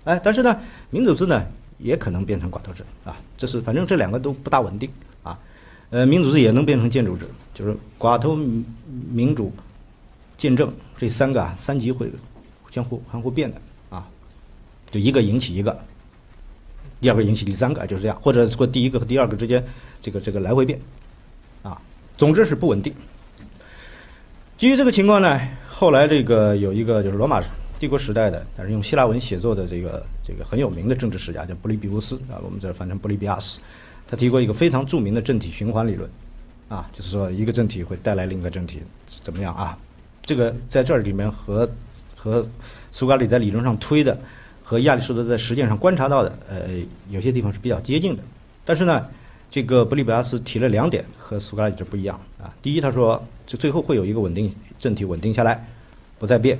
[0.03, 0.55] 哎，但是呢，
[0.91, 1.43] 民主制呢
[1.79, 2.83] 也可能变成寡头制。
[3.03, 4.87] 啊，这是反正这两个都不大稳定。
[5.23, 5.37] 啊。
[5.89, 8.35] 呃，民主制也能变成建筑制，就是寡头、
[9.11, 9.51] 民主、
[10.37, 12.11] 见证这三个啊，三级会
[12.69, 13.59] 相互相互变的。
[13.89, 14.07] 啊，
[14.91, 15.75] 就一个引起一个，
[17.01, 19.65] 第二个引起第三个，就是这样，或者说第一个和第二个之间
[19.99, 20.79] 这个这个来回变，
[21.63, 21.81] 啊，
[22.19, 22.93] 总之是不稳定。
[24.59, 25.39] 基于这个情况呢，
[25.79, 27.41] 后来这个有一个就是罗马
[27.79, 33.61] 帝国时代的，但是用希腊文写作的这个这个很有名的政治史家叫布利比乌斯啊，我们这翻成布利比亚斯。
[34.05, 36.09] 他提过一个非常著名的政体循环理论，
[36.67, 38.81] 啊，就是说一个政体会带来另一个政体，
[39.23, 39.77] 怎么样啊？
[40.21, 41.69] 这个在这里面和
[42.13, 42.45] 和
[42.91, 44.19] 苏格拉底在理论上推的，
[44.61, 46.71] 和亚里士多德在实践上观察到的，呃，
[47.09, 48.23] 有些地方是比较接近的。
[48.65, 49.05] 但是呢，
[49.49, 52.53] 这个布利比亚斯提了两点和苏格拉底这不一样啊。
[52.61, 55.63] 第一，他说这最后会有一个稳定政体稳定下来，
[56.17, 56.57] 不再变，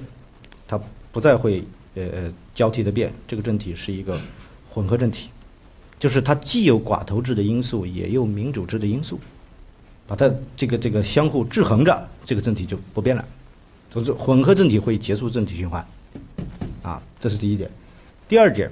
[0.68, 0.80] 它
[1.12, 1.64] 不再会
[1.96, 4.20] 呃交替的变，这个政体是一个
[4.70, 5.30] 混合政体。
[5.98, 9.20] 就是它既有寡头制的因素，也有民主制的因素，
[10.08, 13.26] 把它这个这个相互制衡着，这个政体就不变了。
[13.92, 15.86] 总之，混合政体会结束政体循环，
[16.84, 17.70] 啊，这是第一点。
[18.30, 18.72] 第二点，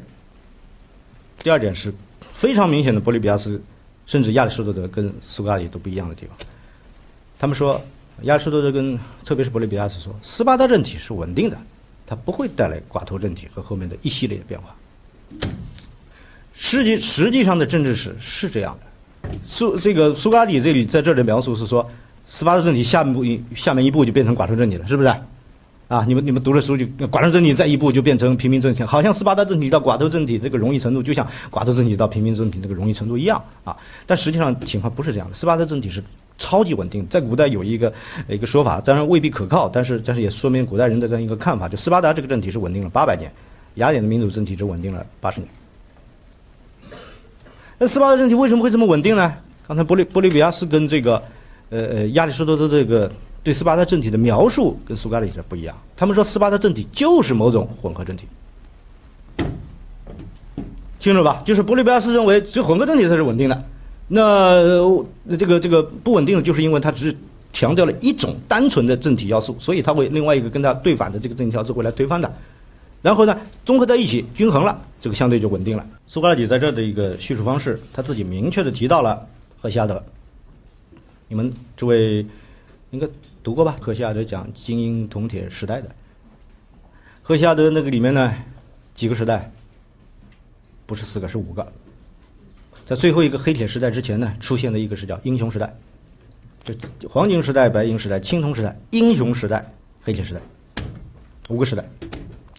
[1.44, 1.94] 第二点是
[2.32, 3.62] 非常明显的，波利比亚斯
[4.06, 6.38] 甚至亚里士多德跟苏格拉底都不一样的地方。
[7.38, 7.84] 他们说，
[8.24, 11.58] 亚里士多德跟特别是波利比亚斯说，斯巴达政体是稳定的，
[12.06, 14.76] 它不会带来寡头政体和后面的一系列的变化。
[16.54, 21.88] 实际实际上的政治史是这样的，苏这个苏格拉底这里在这里描述是说，
[22.26, 25.14] 斯巴达政体下面一步下面一步就变成寡头政体了，是不是？
[25.88, 33.78] 啊，你们你们读了书就寡头政体再一步就变成平民政体，好像斯巴达政体到寡头政体这个容易程度，就像寡头政体到平民政体这个容易程度一样啊。
[34.06, 36.04] 但实际上情况不是这样的，斯巴达政体是
[36.38, 37.92] 超级稳定，在古代有一个
[38.28, 43.32] 一个说法，当然未必可靠，但是但是也说明古代人的这样一个看法，就斯巴达这个政体是稳定了八百年，
[43.76, 45.50] 雅典的民主政体只稳定了八十年。
[47.80, 49.34] 那斯巴达政体为什么会这么稳定呢？
[49.68, 51.22] 刚才波利波利比亚斯跟这个，
[51.70, 53.12] 呃呃亚里士多德这个
[53.44, 55.76] 对斯巴达政体的描述跟苏格拉底不一样。
[55.96, 58.26] 他们说斯巴达政体就是某种混合政体，
[61.00, 61.42] 清楚吧？
[61.46, 63.64] 就是波利比亚斯认为只有混合政体才是稳定的。
[64.08, 64.64] 那
[65.38, 67.18] 这个这个不稳定的就是因为它只是
[67.52, 72.32] 强调了一种单纯的政体要素，所以它会另外一个跟它对反的这个政体要素会来推翻的。
[73.02, 75.86] 然后呢，综合在一起均衡了，这个相对就稳定了。
[76.08, 79.26] 苏格拉底在这的一个叙述方式，他自己明确的提到了
[79.62, 80.04] 赫西亚德。
[81.28, 82.26] 你们诸位
[82.92, 83.08] 应该
[83.44, 83.76] 读过吧？
[83.82, 85.90] 赫西亚德讲精英铜铁时代的。
[87.22, 88.34] 赫西亚德那个里面呢，
[88.96, 89.52] 几个时代？
[90.86, 91.66] 不是四个，是五个。
[92.88, 95.76] 在最后一个黑铁时代之前呢，出现了一个是叫英雄时代，
[96.64, 96.74] 就
[97.10, 99.70] 黄金时代、白银时代、青铜时代、英雄时代、
[100.02, 100.40] 黑铁时代，
[101.50, 101.84] 五个时代。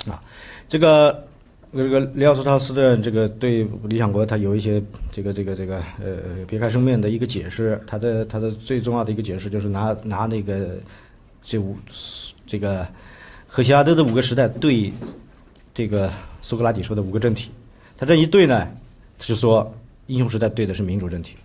[0.07, 0.22] 啊，
[0.68, 1.26] 这个
[1.72, 10.76] 这个廖斯超斯的这个对《理想国》他有一些这个这个这个呃别开生面的一个解释，他的他的最重要的一个解释就是拿拿那个
[11.43, 11.74] 这五
[12.47, 12.87] 这个
[13.47, 14.93] 赫西亚德的五个时代对
[15.72, 16.12] 这个
[16.43, 17.51] 苏格拉底说的五个政体，
[17.97, 18.68] 他这一对呢，
[19.20, 19.74] 是说
[20.09, 21.37] 英雄时代对的是民主政体。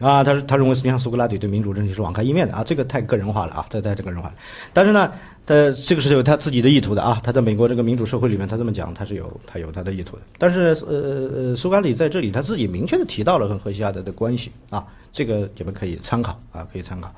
[0.00, 4.34] 啊，他他认为实际上苏格拉底对民主政体是网开一面的啊，这个太个人化了啊，太太个人化了。
[4.72, 5.12] 但是呢，
[5.46, 10.22] 他这个是有他自己的意图的啊，他在美国这个民主社会里面，他这么讲，他是有他有他的意图的。
[10.38, 17.14] 但是呃呃，苏格拉底在这里他自己明确的提到了跟荷西亚德的关系啊，这个你们可以参考啊，可以参考。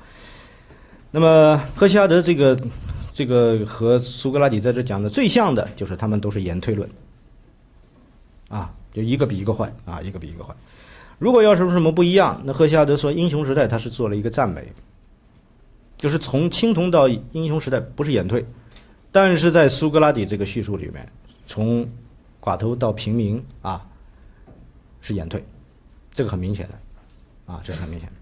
[1.09, 2.55] 那么荷西亚德这个
[3.13, 6.87] 这个和苏格拉底在这讲的最像的就是他们都是言推论
[8.49, 10.55] 啊，就一个比一个坏啊，一个比一个坏。
[11.19, 14.65] 如果要是什么不一样，那赫西亚德说英雄时代他是做了一个赞美，
[15.97, 18.45] 就是从青铜到英雄时代不是演退，
[19.11, 21.05] 但是在苏格拉底这个叙述里面，
[21.45, 21.85] 从
[22.41, 23.85] 寡头到平民啊
[25.01, 25.43] 是演退，
[26.13, 28.15] 这个很明显的啊，这是很明显的。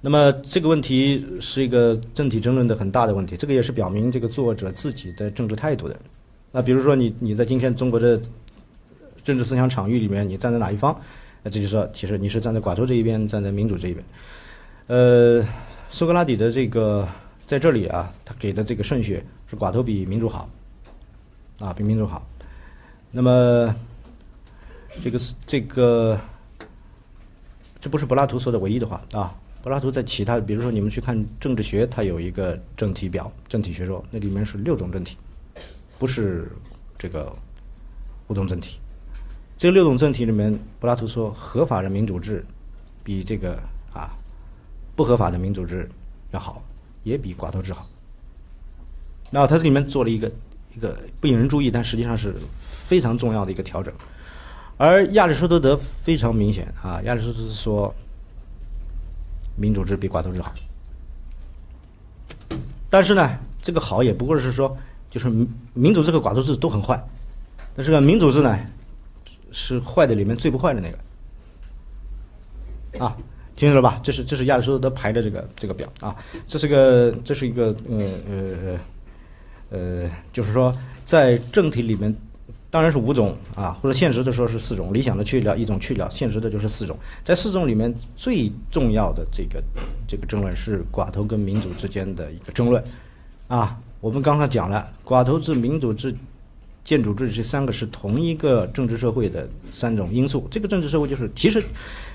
[0.00, 5.98] 那么这个问题是一个政体争论的很大的问题，这个也是表明这个作者自己的政治态度的。
[6.52, 8.20] 那比如说你你在今天中国的
[9.28, 10.98] 政治思想场域里面，你站在哪一方？
[11.42, 14.02] 那这就说，其实你是站在寡头这一边，站在民主这一边。
[14.86, 15.46] 呃，
[15.90, 17.06] 苏格拉底的这个
[17.44, 20.48] 在这里啊，他给的这个顺序是寡头比民主好，
[21.60, 22.26] 啊，比民主好。
[23.10, 23.76] 那么
[25.02, 26.18] 这个这个，
[27.78, 29.34] 这不是柏拉图说的唯一的话啊。
[29.60, 35.18] 柏拉图在其他，比如说你们去看政治学，它有一个政体表，政体学说，那里面是六种政体，
[35.98, 36.50] 不是
[36.96, 37.30] 这个
[38.28, 38.78] 五种政体。
[39.58, 42.46] 这六种政体里面，柏拉图说合法的民主制
[43.02, 43.58] 比这个
[43.92, 44.14] 啊
[44.94, 45.88] 不合法的民主制
[46.30, 46.62] 要好，
[47.02, 47.84] 也比寡头制好。
[49.32, 50.30] 那他这里面做了一个
[50.76, 53.92] 一个不引人注意，但实际上是非常重要的一个调整。
[54.76, 57.92] 而亚里士多德非常明显啊，亚里士多德说
[59.56, 60.54] 民主制比寡头制好。
[62.88, 64.78] 但是呢，这个好也不过是说，
[65.10, 65.28] 就是
[65.74, 67.04] 民主制和寡头制都很坏，
[67.74, 68.56] 但是呢，民主制呢。
[69.50, 70.98] 是坏的里面最不坏的那个，
[73.04, 73.16] 啊，
[73.56, 73.98] 听清楚了吧？
[74.02, 76.14] 这是这是亚里士多德排的这个这个表啊，
[76.46, 77.98] 这是个这是一个呃
[78.30, 78.78] 呃
[79.70, 80.74] 呃，就是说
[81.04, 82.14] 在正体里面，
[82.70, 86.96] 当然是五种啊，或者现实的说是四种，理想的去掉一种去掉，现实的就是四种。
[87.24, 89.62] 在四种里面最重要的这个
[90.06, 92.82] 这个争论是寡头跟民主之间的一个争论，
[93.46, 96.14] 啊，我们刚才讲了寡头制、民主制。
[96.88, 100.48] 建主制这三个是同一个政治社会的三种因素。
[100.50, 101.62] 这个政治社会就是，其实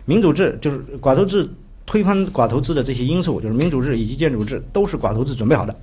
[0.04, 1.48] 民主制就是寡头制
[1.86, 5.76] 推翻寡头制的这些因素，就是民主制以及建主制都是寡头制准备好的。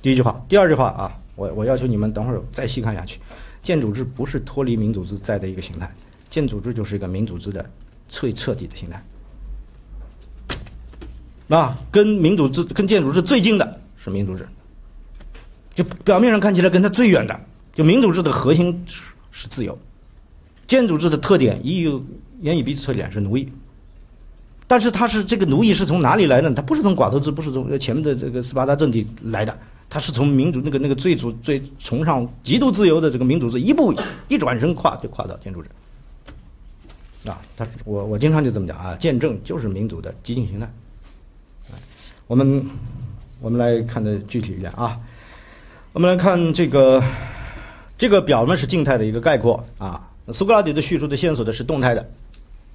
[0.00, 3.20] 第一句话，第二句话啊，我我要求你们等会儿再细看下去。
[3.62, 5.94] 建主制不是脱离民主制在的一个形态，
[6.30, 7.68] 建主制就是一个民主制的
[8.08, 9.04] 最彻底的形态。
[11.46, 14.48] 那跟民主制、跟建主制最近的是民主制，
[15.74, 17.38] 就表面上看起来跟它最远的。
[17.74, 19.02] 就民主制的核心是
[19.32, 19.76] 是自由，
[20.66, 22.00] 建主制的特点一有
[22.40, 23.48] 言语彼此特点是奴役，
[24.68, 26.54] 但是它是这个奴役是从哪里来的？
[26.54, 29.58] 它不是从寡头制，不是从前面的这个斯巴达政体来的，
[29.90, 33.92] 它是从民主那个那个最主最崇尚极度自由的这个民主制一步
[34.28, 35.68] 一转身跨就跨到建筑制，
[37.26, 40.70] 啊，他我我经常就这么讲啊，见证就是民主的激进形态，
[42.28, 42.64] 我们
[43.40, 44.96] 我们来看的具体一点啊，
[45.92, 47.02] 我们来看这个。
[48.04, 52.06] 这个表呢是静态的一个概括啊，苏格拉底的叙述的线索的是动态的，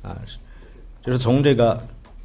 [0.02, 0.18] 啊，
[1.06, 1.80] 就是从这个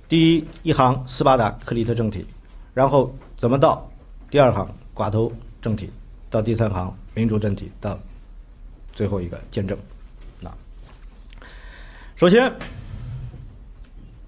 [0.09, 2.25] 第一一行斯巴达克里特政体，
[2.73, 3.87] 然后怎么到
[4.31, 5.31] 第二行寡头
[5.61, 5.91] 政体，
[6.31, 8.01] 到第三行民主政体，到
[8.95, 9.77] 最后一个见证，
[10.43, 10.57] 啊，
[12.17, 12.51] 首先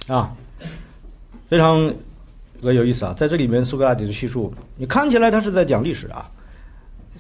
[0.07, 0.37] 啊，
[1.49, 1.91] 非常
[2.61, 6.31] 个有意思啊，在这里面苏格拉底的叙述，你看起来他是在讲历史啊，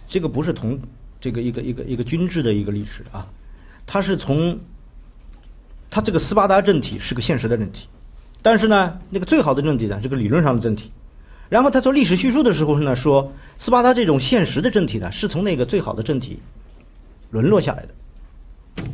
[0.06, 0.78] 这个不是同。
[1.26, 3.26] 这个一个一个一个军制的一个历史啊，
[3.84, 4.56] 它是从，
[5.90, 7.88] 它这个斯巴达政体是个现实的政体，
[8.42, 10.92] 但是呢，那个最好的政体呢是个理论上的政体，
[11.48, 16.38] 然后他做历史叙述的时候呢说，斯巴达这种现实的政体呢是从那个最好的政体
[17.30, 18.84] 沦落下来的，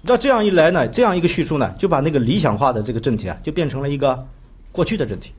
[0.00, 4.26] 那这样一来呢，这样一个叙述呢，就把那个理想化的这个政体啊，就变成了一个
[4.72, 5.30] 过去的政体。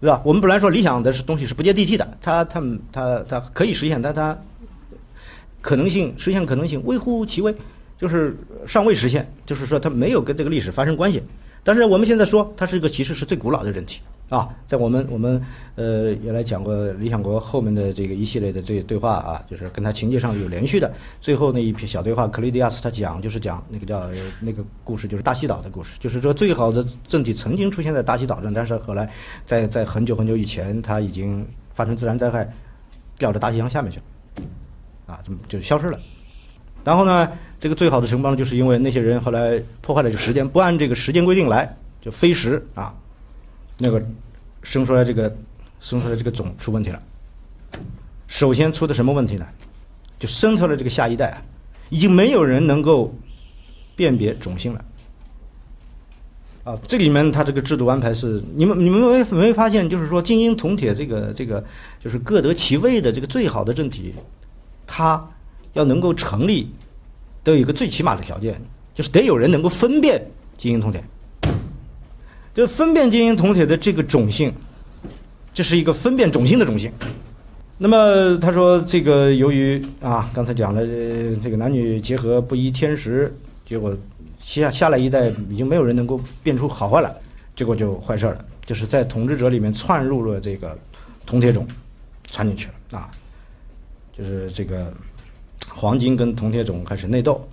[0.00, 0.22] 对吧？
[0.24, 4.38] 我们本来说理想的是东西是不接地气的，它它它它可以实现，但它。
[5.62, 7.54] 可能性实现可能性微乎其微，
[7.96, 8.36] 就是
[8.66, 11.22] 尚未实现，就是说它没有跟这个历史发生关系。
[11.64, 15.40] 但是我们现在说它是一个其实是最古老的人体啊，在我们我们
[15.76, 20.92] 呃原来讲过理想国后面的这个一系列的这个对话啊，就是跟他情节上有连续的。
[21.20, 24.10] 最后那一篇小对话，克雷迪亚斯他讲就是讲那个叫
[24.40, 29.08] 那个故事，就是大西岛的故事，就是说最好的政体曾经出现在大西岛上，但是后来
[29.46, 32.52] 在在很久很久以前，它已经发生自然灾害，
[33.16, 34.04] 掉到大西洋下面去了。
[35.06, 35.98] 啊，就就消失了。
[36.84, 37.28] 然后呢，
[37.58, 42.92] 这个最好的城邦就是因为那些人后来破坏了这个时间，不按这个时间规定来，就飞时啊，
[43.78, 44.04] 那个
[44.62, 45.32] 生出来这个
[45.78, 47.00] 生出来这个种出问题了。
[48.26, 49.46] 首先出的什么问题呢？
[50.18, 51.42] 就生出来这个下一代啊，
[51.88, 53.14] 已经没有人能够
[53.94, 54.84] 辨别种姓了。
[56.64, 61.64] 啊，这里面他这个制度安排是，你们你们没没发现，就是说金银铜铁这个这个
[62.02, 64.14] 就是各得其位的这个最好的政体。
[64.86, 65.22] 它
[65.72, 66.70] 要能够成立，
[67.42, 68.60] 都有一个最起码的条件，
[68.94, 70.22] 就是得有人能够分辨
[70.56, 71.02] 金银铜铁。
[72.54, 74.52] 就分辨金银铜铁的这个种性，
[75.54, 76.92] 这是一个分辨种性的种性。
[77.78, 80.86] 那么他说，这个由于啊，刚才讲了，
[81.42, 83.96] 这个男女结合不依天时，结果
[84.38, 87.12] 下下来一代已经没有人能够辨出好坏了，
[87.56, 90.76] 结果就坏事了，就是在统治者里面窜入了这个
[91.24, 91.66] 铜铁种，
[92.30, 93.10] 窜进去了啊，
[94.22, 94.94] 就是这个
[95.68, 97.44] 黄金跟铜铁种开始内斗，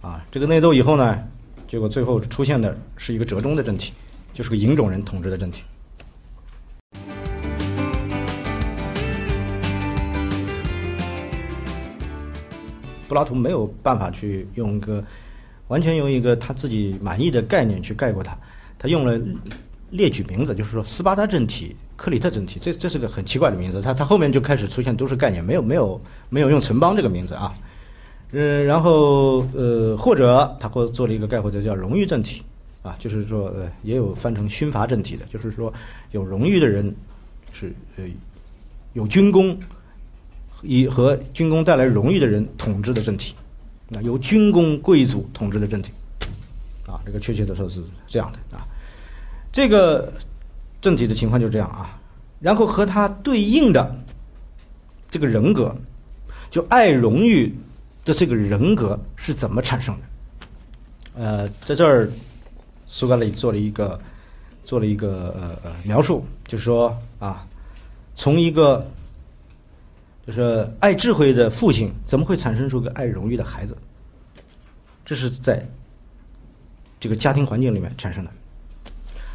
[0.00, 1.18] 啊，这个内斗以后呢，
[1.66, 3.92] 结果最后出现的是一个折中的政体。
[4.32, 5.62] 就是个银种人统治的政体。
[13.08, 15.04] 柏拉图没有办法去用一个
[15.68, 18.36] 完全用一个他自己满意的概念去概括它，
[18.78, 19.20] 他用了
[19.90, 23.80] 列举名字，就是说斯巴达政体、克里特政体，这这是个很奇怪的名字。
[23.80, 27.54] 他他后面就开始出现都是概念，没有没有没有用城邦这个名字啊。
[28.32, 32.42] 嗯，然后呃，或者他或做了一个概括，就叫荣誉政体。
[32.82, 35.72] 啊，就是说，呃，也有翻成勋罚政体的，就是说，
[36.10, 36.94] 有荣誉的人
[37.50, 38.04] 是呃
[38.92, 39.58] 有军功，
[40.60, 43.34] 以和军功带来荣誉的人统治的政体，
[43.94, 45.92] 啊，由军功贵族统治的政体，
[46.86, 48.68] 啊，这个确切的说是这样的啊，
[49.50, 50.12] 这个
[50.84, 51.98] 正体的情况就这样啊，
[52.40, 53.96] 然后和它对应的
[55.08, 55.74] 这个人格，
[56.50, 57.50] 就爱荣誉
[58.04, 60.02] 的这个人格是怎么产生的？
[61.16, 62.10] 呃，在这儿。
[62.86, 63.98] 苏格拉底做了一个，
[64.62, 67.44] 做了一个呃呃描述，就是说啊，
[68.14, 68.86] 从一个
[70.24, 73.76] 就是爱智慧的父亲，怎么会产生出个爱荣誉的孩子？
[75.04, 75.66] 这是在
[77.00, 78.30] 这个家庭环境里面产生的。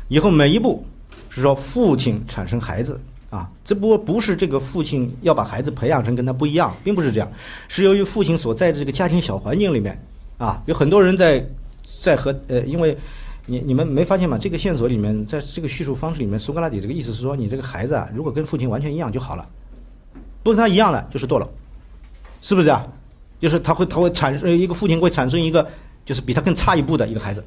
[0.08, 0.86] 以后每一步
[1.30, 3.00] 是说父亲产生孩子
[3.30, 7.32] 啊，只不过不是这个父亲要把孩子培养成跟他不一样，并不是这样，
[7.68, 9.98] 是由于父亲所在的这个家庭小环境里面
[10.38, 11.42] 啊，有很多人在
[12.02, 12.98] 在和呃因为。
[13.52, 14.38] 你你们没发现吗？
[14.40, 19.50] 这个线索里面，在这个叙述方式里面，苏格拉底这个意思是说，你这个孩子啊，如果跟父亲完全一样就好了，
[20.44, 21.52] 不跟他一样的就是堕落，
[22.44, 22.86] 是不是啊？
[23.40, 25.68] 就是他会他会产生一个父亲会产生一个
[26.06, 27.44] 就是比他更差一步的一个孩子。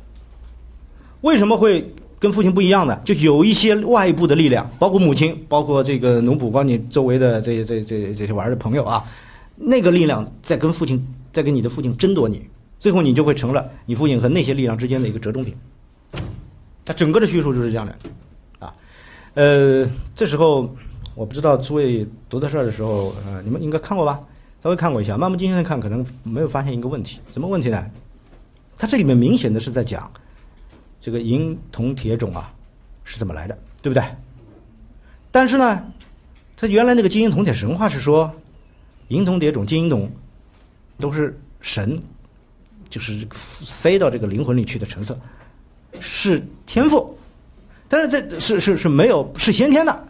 [1.20, 1.88] 为什么会
[2.22, 2.94] 跟父亲不一样的？
[3.04, 9.02] 就有一些外部的力量，包括母亲，包括这个农仆，包括你周围的这些这这这些玩的朋友啊，
[9.56, 12.40] 那个力量在跟父亲在跟你的父亲争夺你，
[12.78, 15.52] 最后你就会成了你父亲和那些力量之间的一个折中品。
[16.84, 17.98] 它整个的叙述就是这样的，
[18.60, 18.72] 啊，
[19.34, 20.72] 呃，这时候
[21.16, 24.20] 我不知道诸位读到这儿的时候，呃，你们应该看过吧？
[24.62, 27.84] 稍微看过一下，漫不经心的看，可能没有发现一个问题，什么问题呢？
[28.76, 30.08] 它这里面明显的是在讲
[31.02, 32.54] 这个银铜铁种啊
[33.02, 34.08] 是怎么来的，对不对？
[35.32, 35.84] 但是呢，
[36.56, 38.32] 它原来那个金银铜铁神话是说，
[39.08, 40.08] 银铜铁种、金银铜
[41.00, 42.00] 都是神
[42.88, 45.18] 就是塞到这个灵魂里去的成色。
[46.00, 47.18] 是天赋，
[47.88, 50.08] 但是这是是是没有是先天的，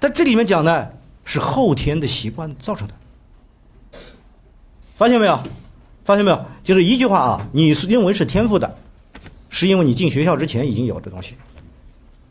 [0.00, 0.88] 但这里面讲呢
[1.24, 2.94] 是后天的习惯造成的，
[4.96, 5.40] 发现没有？
[6.04, 6.44] 发现没有？
[6.64, 8.76] 就是一句话啊，你是认为是天赋的，
[9.52, 11.36] 是因为你进学校之前已经有的东西，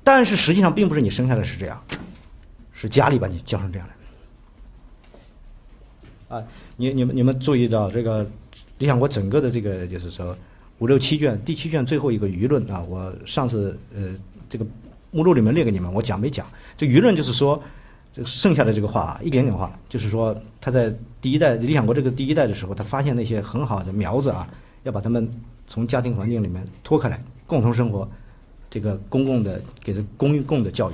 [0.04, 1.82] 但是实际上并不是你生下来是这样，
[2.74, 3.88] 是家里把你教成这样
[6.28, 6.36] 的。
[6.36, 6.44] 啊，
[6.76, 8.30] 你你们你们注意到这个
[8.80, 10.36] 理想国整个的这个就是说。
[10.80, 14.16] 五六七卷，第七卷最后一个舆论啊，我上次呃
[14.50, 14.66] 这个
[15.12, 16.44] 目录里面列给你们，我讲没讲？
[16.76, 17.62] 这舆论就是说，
[18.12, 20.92] 这剩下的这个话一点点话，就是说他在
[21.22, 24.50] 第一代理想国这个第一代的时候，他发现那些很好的苗子啊，
[24.82, 25.32] 要把他们
[25.72, 27.18] 从家庭环境里面拖开来，
[27.48, 28.06] 共同生活，
[28.70, 30.94] 这个公共的给他公共的教育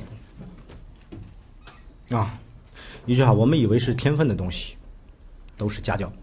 [2.14, 2.38] 啊，
[3.08, 4.76] 一句话，我们以为是天分的东西，
[5.58, 6.14] 都是家教。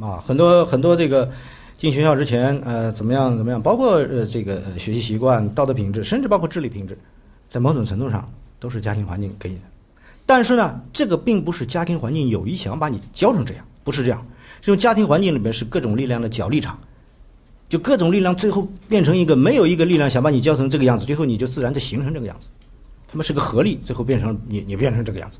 [0.00, 1.30] 啊，很多很多这个
[1.76, 6.96] 进学校之前，呃，怎么样怎么样，包括呃这个学习习惯、道德品质，甚至包括智力品质，
[7.50, 8.26] 在某种程度上
[8.58, 9.64] 都是家庭环境给你的。
[10.24, 14.26] 但是呢，这个并不是家庭环境有意想把你教成这样，不是这样。
[14.62, 16.78] 这种家庭环境里面是各种力量的角力场，
[17.68, 22.48] 就各种力量最后变成一个没有一个力量想把你教成这个样子，最后你就自然的形成这个样子。
[23.08, 25.38] 他们是个合力，最后变成你你变成这个样子。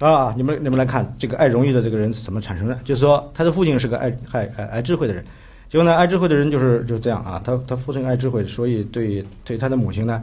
[0.00, 2.74] 啊，你们你们来看这个爱荣誉的这个人是怎么产生的？
[2.84, 5.24] 就是说，他的父亲是个爱爱爱爱智慧的人，
[5.70, 7.40] 结果呢，爱智慧的人就是就是这样啊。
[7.42, 10.22] 他他父亲爱智慧，所以对对他的母亲呢，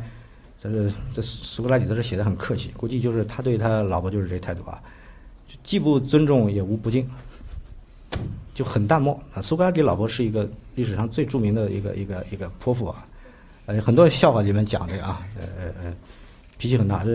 [0.61, 4.80] 这是这苏格拉底在这写的很客气，估计就是他对他老婆就是这态度啊，
[5.64, 7.09] 既不尊重也无不敬，
[8.54, 9.41] 就很淡漠啊。
[9.41, 13.06] 苏格拉底老婆是一个历史上最著名的一个一个一个泼妇啊，
[13.66, 15.93] 呃，很多笑话里面讲这个啊，呃呃呃。
[16.56, 17.12] 脾气很大，呃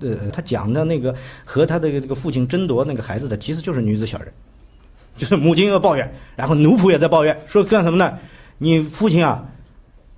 [0.00, 1.14] 呃呃，他讲的那个
[1.46, 4.30] 和他的这个父亲争夺那个孩子的，其实就是女子小人，
[5.16, 8.18] 就是母亲要抱怨，然后奴仆也在抱怨，说干什么呢？
[8.58, 9.48] 你父亲啊，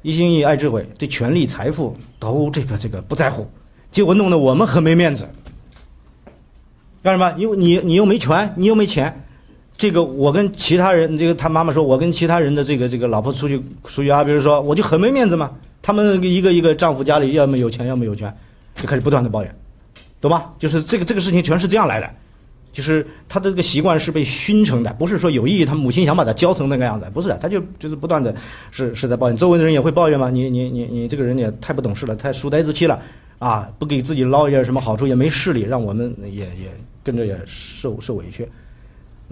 [0.03, 3.49] 一心一意爱智慧，对权力、财富都这个这个不在乎，
[3.93, 5.29] 结果弄得我们很没面子。
[7.01, 7.33] 干什么？
[7.39, 9.25] 因为你你又没权，你又没钱。
[9.77, 15.51] 这个我跟其他人，这个他妈妈说，我跟其他人的这个这个老婆出去出去啊，比如说我就很没面子嘛。
[15.83, 18.35] 他们一个一个丈夫家里要么有钱，要么有权，
[18.75, 19.55] 就开始不断的抱怨，
[20.21, 20.47] 懂吗？
[20.59, 22.09] 就是这个这个事情全是这样来的，
[22.73, 28.35] 就是他的这个习惯是被熏成的，不是说有意义他母亲想把他教成那个样子，不是的，他就就是不断的
[28.71, 30.31] 是是在抱怨，周围的人也会抱怨吗。
[30.31, 33.03] 你你你你这个人也太不懂事了，太书呆子气了
[33.39, 33.69] 啊！
[33.79, 36.71] 不给自己捞一点什么好处，也没势力，让我们也也
[37.03, 38.49] 跟着也受受委屈。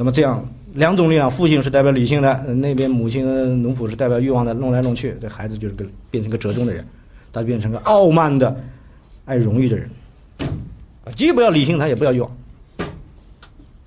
[0.03, 0.45] 那么这样
[0.75, 6.85] 两种力量，父亲是代表理性的，那边母亲奴仆是代表欲望的，弄来弄去，这孩子就是个变成个折中的人，
[7.33, 8.61] 他变成个傲慢的、
[9.27, 9.89] 爱荣誉的人，
[11.05, 12.37] 啊，既不要理性，他也不要欲望，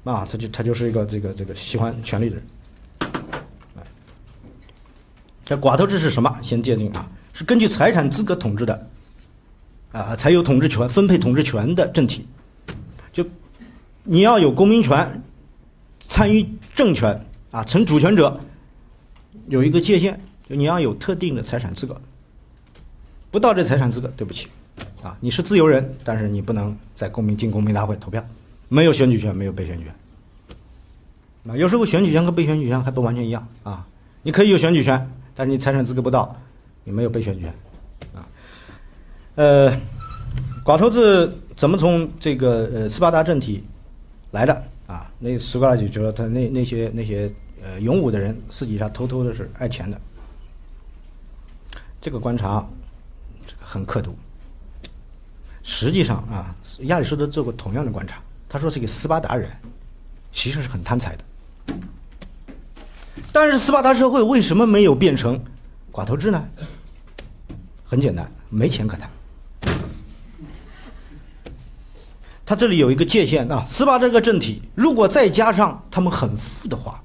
[0.06, 2.46] 啊，他就他就是一个这个这个喜欢权力的人。
[5.44, 6.34] 这寡头制是什么？
[6.42, 8.88] 先界定啊，是根据财产资格统治的，
[9.92, 12.26] 啊，才有统治权、分配统治权的政体，
[13.12, 13.22] 就
[14.04, 15.22] 你要有公民权。
[16.08, 17.20] 参与政权
[17.52, 18.40] 啊，成主权者
[19.48, 22.00] 有一个界限，就你要有特定的财产资格，
[23.32, 24.48] 不到这财产资格，对不起，
[25.04, 28.26] 啊，你是自由人，但是你不能在公民进公民大会投票，
[28.70, 31.54] 没有选举权，没有被选举权。
[31.54, 33.86] 啊，有时候选举权和被选举权还不完全一样啊，
[34.24, 36.36] 你可以有选举权，但是你财产资格不到，
[36.84, 37.54] 你没有被选举权，
[38.16, 38.28] 啊，
[39.36, 39.72] 呃，
[40.64, 43.64] 寡头制怎么从这个呃斯巴达政体
[44.32, 44.64] 来的？
[44.88, 47.32] 啊，那苏格拉底觉得他那那些那些
[47.64, 50.00] 呃勇武的人，实际上偷偷的是爱钱的。
[52.00, 52.68] 这个观察，
[53.46, 54.16] 这个很刻毒。
[55.64, 59.50] 实际上啊，亚里士多德做过同样的观察，他说这个斯巴达人，
[60.32, 61.24] 其实是很贪财的。
[63.32, 65.44] 但是斯巴达社会为什么没有变成
[65.92, 66.48] 寡头制呢？
[67.84, 69.10] 很简单，没钱可贪。
[72.46, 77.04] 他这里有一个界限啊，斯巴这个政体，如果再加上他们很富的话，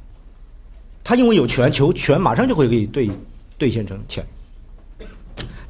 [1.03, 3.11] 他因为有权求权，马上就会给兑
[3.57, 4.23] 兑现成钱。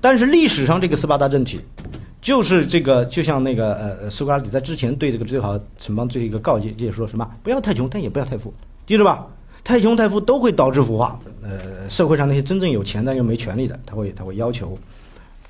[0.01, 1.61] 但是历史上这个斯巴达政体，
[2.21, 8.53] 就是这个就像那个呃苏格拉底在之前对这个最好城邦做一个告诫，就是说什么不要太穷，但也不要太富，
[8.87, 9.25] 记住吧？
[9.63, 11.21] 太穷太富都会导致腐化。
[11.43, 14.77] 呃，社会上那些真正有钱但又没权利的，他会他会要求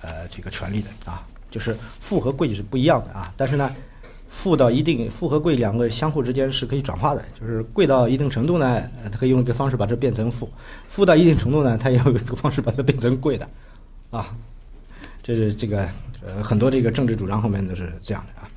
[0.02, 3.74] 呃这个权利的啊，就是富和贵是不一样的啊，但是呢。
[4.30, 10.46] 富到一定，富和贵两个相互之间是可以转化的，就是贵到一定程度呢，它可以用一个方式把这变成富；
[10.88, 13.46] 富到一定程度呢，它也有一个方式把它变成贵的，
[14.10, 14.32] 啊，
[15.20, 15.86] 这是这个
[16.24, 18.48] 呃很多这个政治主张后面都是这样的啊。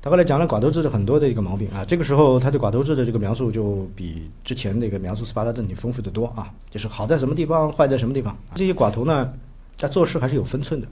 [0.00, 8.38] 他后来讲了寡头制的很多的一个毛病啊，这个时候他对寡头制的这个描述就比之前那个描述斯巴达政体丰富的多啊，就是好在什么地方，坏在什么地方。
[8.54, 9.32] 这些寡头呢，
[9.76, 10.86] 在做事还是有分寸的。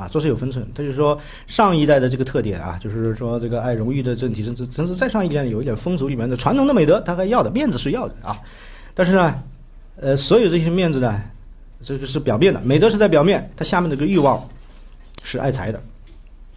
[0.00, 0.66] 啊，做事有分寸。
[0.74, 8.40] 他就说上一代的这个特点啊，就是说这个爱荣誉的政体，甚至甚至再上一点，有一点风俗里面的传统的美德，他还要的面子是要的啊。
[8.94, 9.42] 但是呢，
[9.96, 11.22] 呃，所有这些面子呢，
[11.82, 14.42] 这个是表面的，美德是在表面，它下面这个欲望
[15.22, 15.82] 是爱财的。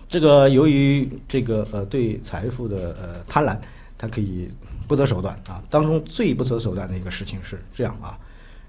[0.07, 3.57] 这个由于这个呃对财富的呃贪婪，
[3.97, 4.49] 他可以
[4.87, 5.61] 不择手段啊。
[5.69, 8.17] 当中最不择手段的一个事情是这样啊。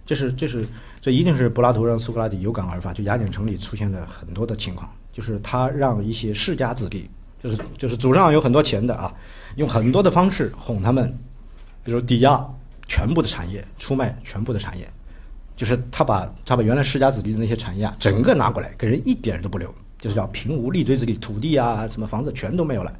[0.06, 0.66] 这是这是
[1.00, 7.08] 这一定是柏拉图让苏格拉底有感而发，就雅典城里出现的很多的情况，就是他让一些世家子弟，
[7.42, 9.12] 就是就是祖上有很多钱的啊，
[9.56, 11.10] 用很多的方式哄他们，
[11.82, 12.46] 比如抵押
[12.86, 14.86] 全部的产业，出卖全部的产业，
[15.56, 22.94] 就是他把他把原来世家子弟的那些产业啊，整个拿过来，给人一点都不留，就是叫平无立锥之地，土地啊什么房子全都没有了。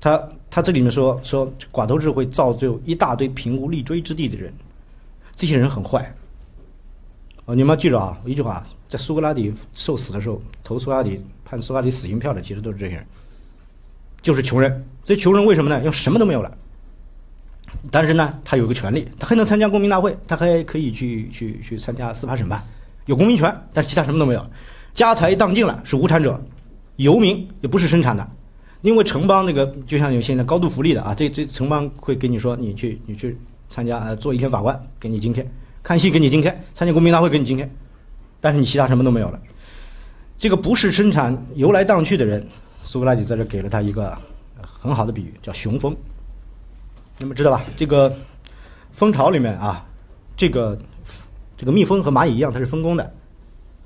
[0.00, 4.54] 他他这里面说说寡头制会造就一大堆平无立锥之地的人。
[5.36, 6.14] 这些人很坏，
[7.46, 8.16] 哦，你们要记住啊！
[8.24, 13.06] 一句话，在苏格拉底受死的时候，投苏格拉底判苏格拉底死刑票的，其实都是这些人，
[14.22, 14.84] 就是穷人。
[15.04, 15.78] 这穷人为什么呢？
[15.80, 16.56] 因为什么都没有了，
[17.90, 22.62] 但是呢，他有个权利，他还能参加公民大会，他还可以去去去参加司法审判，
[23.06, 24.50] 有公民权，但是其他什么都没有，
[24.94, 26.40] 家财荡尽了，是无产者，
[26.96, 28.26] 游民也不是生产的，
[28.82, 33.36] 因为城邦那个就像有现在高度福利的啊，这这城邦会跟你说，你去你去。
[33.68, 35.48] 参加呃做一天法官给你津贴，
[35.82, 37.68] 看戏给你津贴，参加公民大会给你津贴，
[38.40, 39.40] 但是你其他什么都没有了。
[40.38, 42.46] 这个不是生产游来荡去的人，
[42.82, 44.16] 苏格拉底在这给了他一个
[44.60, 45.96] 很好的比喻，叫雄蜂。
[47.18, 47.62] 你们知道吧？
[47.76, 48.14] 这个
[48.92, 49.86] 蜂巢里面啊，
[50.36, 50.76] 这个
[51.56, 53.04] 这个蜜蜂和蚂蚁一样，它是分工的，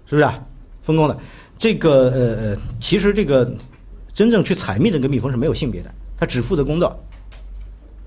[0.06, 0.24] 是不是？
[0.24, 0.42] 啊？
[0.82, 1.18] 分工的。
[1.58, 3.52] 这个呃呃，其实这个
[4.14, 7.04] 真正去采蜜的这个蜜蜂是没有性别的，它只负责工作。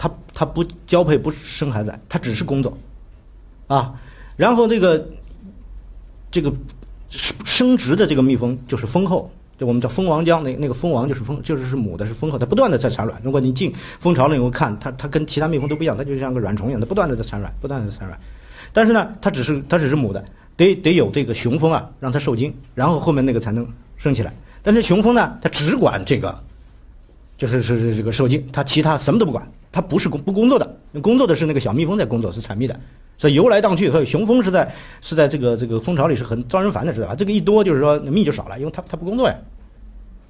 [0.02, 2.76] 他他不交配不生孩子，他只是工作，
[3.68, 3.94] 啊，
[4.36, 5.08] 然后这个
[6.32, 6.52] 这个
[7.08, 13.22] 生殖的这个蜜蜂就是蜂后，就我们叫蜂王浆，那那个蜂王就是蜂，就是是母的，是蜂后，它不断的在产卵。
[13.24, 18.20] 如果你进蜂巢了以后看，它它跟其他蜜蜂都不一样，它就像个卵虫一样，它不断的在产卵，不断的在产卵。
[18.74, 20.26] 但是呢，它只是它只是母的，
[20.58, 24.34] 得得有这个雄蜂啊，让它受精，然后后面那个才能生起来。
[24.64, 26.42] 但是雄蜂呢，它只管这个，
[27.38, 32.80] 就是是是这个受精，它其他什么都不管，它不是工不工作的，工作的是那个小蜜蜂在工作，是采蜜的，
[33.18, 33.90] 所以游来荡去。
[33.90, 34.70] 所以雄蜂是在
[35.02, 37.16] 是在这个这个蜂巢里是很招人烦的，知道吧？
[37.16, 39.36] 这个一多就是说蜜就少了，因为它它不工作呀，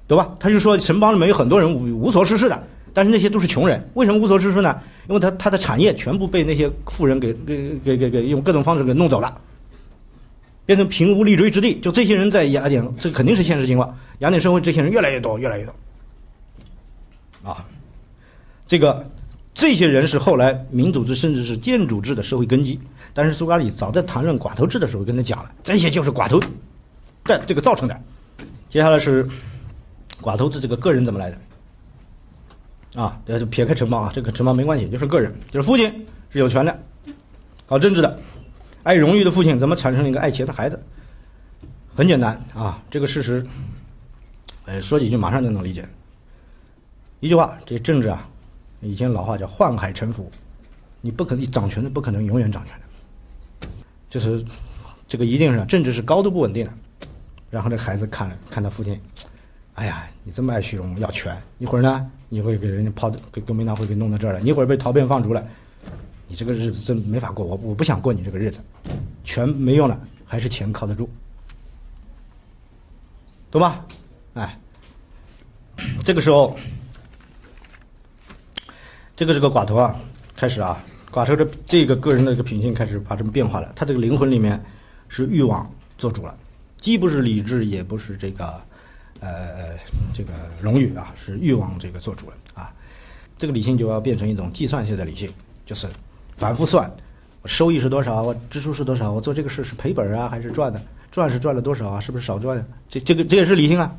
[0.06, 0.34] 对吧？
[0.38, 2.62] 他就说城邦里面有很多人无无所事事的，
[2.92, 4.78] 但是那些都是穷人，为什么无所事事呢？
[5.08, 9.40] 因为他他的产业全部被那些富人给给给给给用各种方式给弄走了。
[10.64, 13.92] 变成贫无立锥之地，就这些人在雅典，这肯定是现实情况。
[14.20, 15.74] 雅典社会这些人越来越多，越来越多。
[17.50, 17.66] 啊，
[18.64, 19.04] 这个
[19.54, 22.78] 这些人是后来民主制甚至是建主制的社会根基。
[23.14, 26.40] 但是苏格拉底早在谈论寡头制的时候跟他讲了，这些就是寡头
[27.24, 28.00] 的这个造成的。
[28.70, 29.28] 接下来是
[30.22, 31.38] 寡头制这个个人怎么来的？
[33.02, 36.78] 啊，就，撇开城邦啊，这个城邦没关系，就是个人，就是父亲是有权的，
[37.66, 38.18] 搞政治的。
[38.82, 40.82] 爱荣誉的父亲怎么产生了一个爱钱的孩子？
[41.94, 43.46] 很简单啊，这个事实，
[44.64, 45.86] 呃，说几句马上就能理解。
[47.20, 48.26] 一句话，这政治啊，
[48.82, 50.30] 以前老话叫“宦海沉浮”，
[51.00, 53.68] 你不可能掌权的，不可能永远掌权的，
[54.10, 54.44] 就是
[55.08, 56.72] 这个一定是政治是高度不稳定的。
[57.50, 59.00] 然后这孩子看了看他父亲，
[59.74, 65.46] 哎呀，你这么爱虚荣，要权，一会儿呢，你会给人家抛给革命党会给弄到这儿了，一会儿被逃变放逐了。
[66.28, 68.58] 你这个日子真没法过，我我不想过你这个日子，
[69.22, 71.08] 权没用了，还是钱靠得住，
[73.50, 73.84] 懂吗？
[74.32, 74.58] 哎，
[76.02, 76.56] 这个时候，
[79.22, 79.94] 这个这个寡头啊，
[80.34, 84.60] 开始啊，寡头这这个个人的这个品性开始发生变化了，他这个灵魂里面
[85.08, 86.34] 是欲望做主了，
[86.80, 88.60] 既不是理智，也不是这个
[89.20, 89.78] 呃
[90.12, 92.74] 这个荣誉啊，是欲望这个做主了啊，
[93.38, 95.32] 这个理性就要变成一种计算性的理性，
[95.64, 95.86] 就是。
[96.34, 96.90] 反复算，
[97.42, 98.22] 我收益是多少？
[98.22, 99.12] 我支出是多少？
[99.12, 100.82] 我做这个事是赔本啊，还是赚的？
[101.12, 102.00] 赚是赚了多少啊？
[102.00, 102.66] 是不是少赚？
[102.88, 103.94] 这这个这也是理性啊！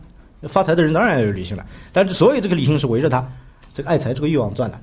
[0.49, 3.25] 发财的人当然要有理性了，但是所有这个理性是围着他
[3.73, 4.77] 这个爱财这个欲望转的，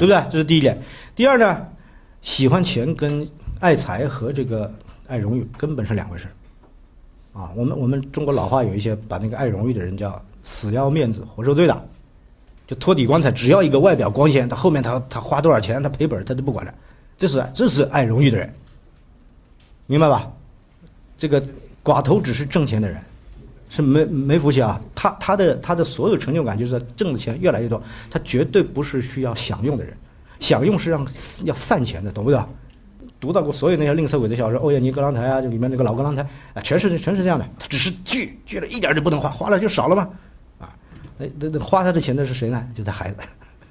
[0.00, 0.24] 对不对？
[0.30, 0.80] 这是第一点。
[1.14, 1.66] 第二呢，
[2.22, 3.28] 喜欢钱跟
[3.60, 4.72] 爱财和这个
[5.06, 6.26] 爱荣誉根本是两回事
[7.34, 7.52] 啊！
[7.54, 11.88] 我们我们中国老话有一些把那个爱荣誉的人叫死要面子活受罪的。
[12.66, 16.72] 就托底棺材，只要一个外表光鲜，他后面他他花多少钱，他赔本他都不管了。
[17.18, 18.54] 这是这是爱荣誉的人，
[19.86, 20.32] 明白吧？
[21.18, 21.44] 这个
[21.84, 22.98] 寡头只是挣钱的人，
[23.70, 24.78] 是没没福气啊。
[24.94, 29.96] 他他的他的所有成就感就是挣的钱越来越多，他绝对不是需要享用的人。
[30.40, 31.06] 享用是让
[31.44, 32.46] 要散钱的，懂不懂？
[33.20, 37.46] 读到过所有那些吝啬鬼的小说，欧也尼·格朗台啊，就里面那个老格朗台啊，全是全是这样的。
[37.58, 40.08] 他只是聚聚了一点就不能花，花了就少了嘛。
[41.18, 42.66] 哎，那那花他的钱的是谁呢？
[42.74, 43.22] 就他孩子。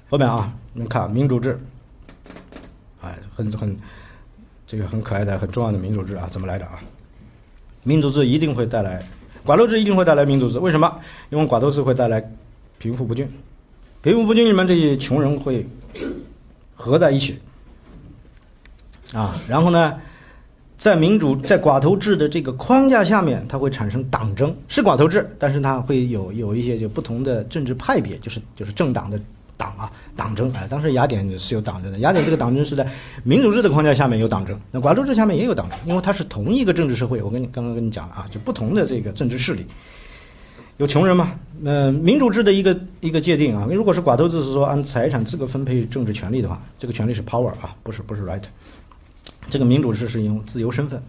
[0.08, 1.58] 后面啊，你看民主制，
[3.00, 3.76] 哎，很很
[4.64, 6.78] 这个很可爱的、很重要的民主制啊，怎么来的啊？
[7.82, 9.04] 民主制一定会带来
[9.44, 10.58] 寡头制，一定会带来民主制。
[10.58, 11.00] 为什么？
[11.30, 12.22] 因为寡头制会带来
[12.78, 13.28] 贫富不均，
[14.02, 15.66] 贫富不均你们这些穷人会
[16.74, 17.38] 合在一起
[19.12, 19.98] 啊，然后呢？
[20.78, 29.20] 在民主在寡头制的这个框架下面，它会产生党争，是寡头制，但是它会有有一些就不同的政治派别，就是就是政党的
[29.60, 30.66] 党啊，党争啊。
[30.70, 32.90] 当时雅典是有党争的，雅典这个党争是在
[33.22, 37.22] 民主制的框架下面有党争，那寡头制下面也有党争，因为它是同一个政治社会。
[37.22, 39.66] 我跟你刚刚跟你讲了啊，就不同的这个政治势力，
[40.78, 41.38] 有穷人嘛？
[41.60, 48.42] 那民主制的一个一个界定啊，如果是寡头制，是说按财产资格分配政治权利的话，这个权利是 power 啊，不是不是 right。
[49.50, 51.02] 这个民主制是用自由身份，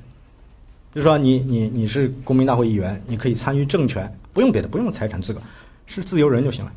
[0.93, 5.39] 就是说你你你是公民大会议员，你可以参与政权，不用别的，不用财产资格，
[5.85, 6.71] 是自由人就行了。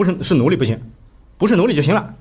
[0.00, 0.80] 不是是奴隶不行，
[1.36, 2.14] 不是奴隶就行了，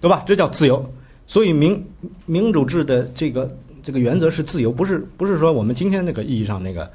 [0.00, 0.22] 对吧？
[0.24, 0.88] 这叫自由。
[1.26, 1.84] 所以民
[2.24, 6.88] 民主制的这个这个原则是自由，不是不是说我们今天那个意义上那个，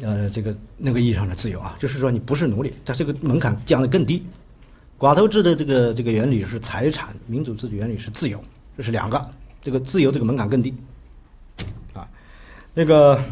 [0.00, 4.24] 呃，这个那个意义上的自由啊，就是说你不是奴隶，它这个门槛降得更低。
[4.98, 8.42] 寡头制的这个这个原理是财产，民主制的原理是自由。
[8.74, 9.22] 这是两个，
[9.62, 10.72] 这个自由这个门槛更低，
[11.92, 12.08] 啊，
[12.72, 13.22] 那个，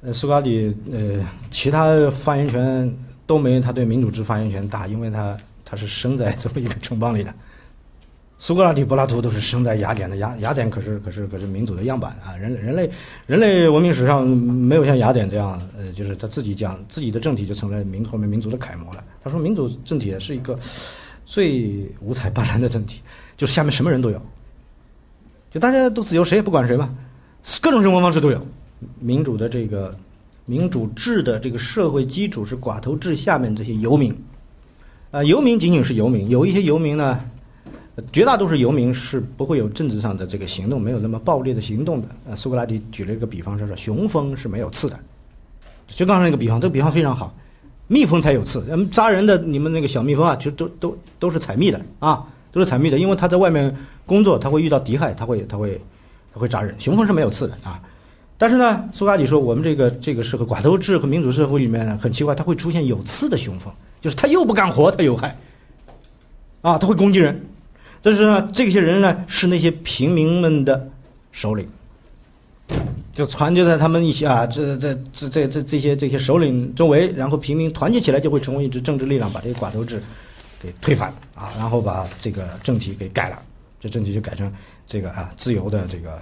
[0.00, 2.96] 呃，苏格拉底呃，其他发言权
[3.30, 7.32] 都没他对民主制发言权大，因为他他是生在这么一个城邦里的。
[8.38, 12.34] 苏格拉底、柏拉图都是生在雅典的，雅雅典可是可是可是民主的样板啊！
[12.36, 12.90] 人人类
[13.26, 19.04] 人类文明史上没有像雅典这样，呃，就是他自己讲自己的政体就成了民后面民族的楷模了。
[19.22, 20.58] 他说民主政体是一个。
[21.26, 23.00] 最五彩斑斓的政体，
[23.36, 24.20] 就是下面什么人都有，
[25.48, 26.92] 就大家都自由，谁也不管谁嘛，
[27.62, 28.46] 各种生活方式都有。
[28.98, 29.96] 民主的这个
[30.50, 34.12] 民主制的这个社会基础是寡头制下面这些游民，
[35.12, 37.20] 啊，游民仅仅是游民，有一些游民呢，
[38.12, 42.08] 绝大多数游民是不会有政治上的这个行动，没有那么暴力的行动的。
[42.28, 44.98] 啊，苏格拉底举了一个比方，说是雄蜂是没有刺的，
[45.86, 47.32] 就刚才那个比方，这个比方非常好。
[47.86, 53.72] 蜜蜂才有刺，嗯，扎人的你们那个小蜜蜂啊，就都都都是采蜜的啊，都是采蜜的，因为它在外面
[54.04, 55.80] 工作，它会遇到敌害，它会它会
[56.34, 56.74] 它会扎人。
[56.80, 57.80] 雄蜂是没有刺的啊，
[58.40, 65.36] 但是呢，苏格拉底说，我们这个这个是个寡头制和民主社会里面呢很奇怪，它会出现有刺的雄蜂，就是它又不干活，它有害，
[66.62, 67.38] 啊，它会攻击人。
[68.00, 70.88] 但是呢，这些人呢是那些平民们的
[71.32, 71.68] 首领。
[73.12, 80.02] 就团结在他们一起啊，这这这这这这些这些首领周围，然后平民团结起来，就会成为一支政治力量，把这个寡头制
[80.58, 83.42] 给推翻啊，然后把这个政体给改了，
[83.78, 84.50] 这政体就改成
[84.86, 86.18] 这个啊自由的这个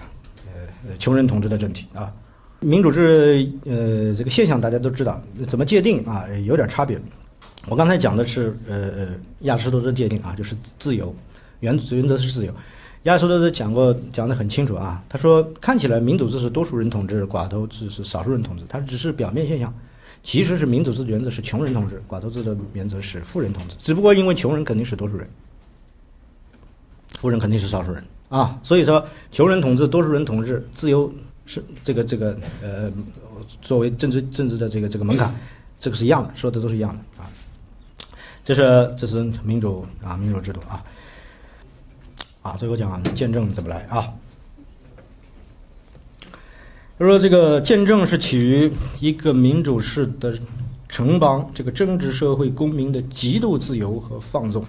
[0.99, 2.13] 穷人统治的政体啊。
[2.61, 7.01] 民主制呃这个现象大家都知道，怎么界定啊有点差别。
[7.67, 9.09] 我刚才讲的是呃呃
[9.41, 11.15] 亚里士多德界定啊，就是自由
[11.61, 12.53] 原原则是自由。
[13.05, 15.03] 亚里士多德讲过，讲得很清楚啊。
[15.09, 19.73] 他说，看起来民主制是多数人统治，寡头制是少数人统治，它只是表面现象。
[20.25, 23.77] 其实是民主制的原则是穷人统治，寡头制的原则是富人统治。
[23.79, 25.29] 只不过因为穷人肯定是多数人，
[27.21, 28.59] 富人肯定是少数人啊。
[28.63, 31.13] 所以说，穷人统治，多数人统治，自由
[31.47, 32.93] 是这个这个呃，
[33.63, 35.35] 作为政治政治的这个这个门槛，
[35.79, 37.31] 这个是一样的，说的都是一样的啊。
[38.45, 40.83] 这是这是民主啊，民主制度啊。
[42.43, 44.09] 啊，最后讲见证怎么来啊？
[47.01, 48.69] 他说：“这个见证是起于
[48.99, 50.37] 一个民主式的
[50.89, 54.65] 城邦，这个政治社会公民的极度自由和放纵。”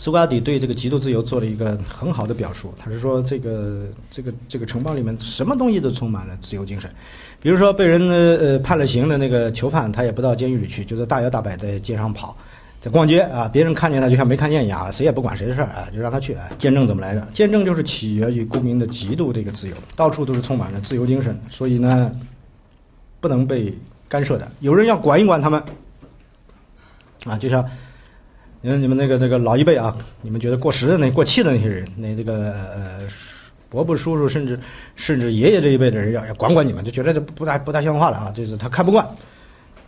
[0.00, 2.72] 苏格拉底对这个极度自由做了一个很好的表述。
[2.78, 6.90] 他是说，这个这个这个城邦里面什么东西都充满了自由精神。
[7.38, 12.34] 比如说，被人呃判了刑的那个囚犯，他也不到监狱里去，就在大摇大摆在街上跑。
[12.80, 16.48] 在逛街啊，别人看见他就像没看见一样，谁也不管谁的事儿啊，就让他去啊。
[16.56, 17.20] 见证怎么来着？
[17.34, 22.10] 见证就是起源于公民的极度这个自由，到处都是充满了自由精神，所以呢，
[23.20, 23.70] 不能被
[24.08, 24.50] 干涉的。
[24.60, 25.62] 有人要管一管他们
[27.26, 27.62] 啊，就像
[28.62, 33.00] 你们你们那个那个老一辈啊，你们觉得过时的那过气的那些人，那这个呃
[33.68, 34.58] 伯伯叔叔甚至
[34.96, 39.04] 甚至爷爷这一辈的人要要管管你们，就觉得这不大不大像话了啊，就是他看不惯。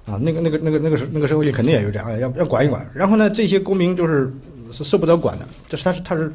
[0.05, 2.85] 啊，那个、那个、那个、那个时那个社会里肯定也有这样，要要管一管。
[2.93, 4.35] 然后呢，这些公民就是
[4.73, 6.33] 是受不了管的，就是他是他是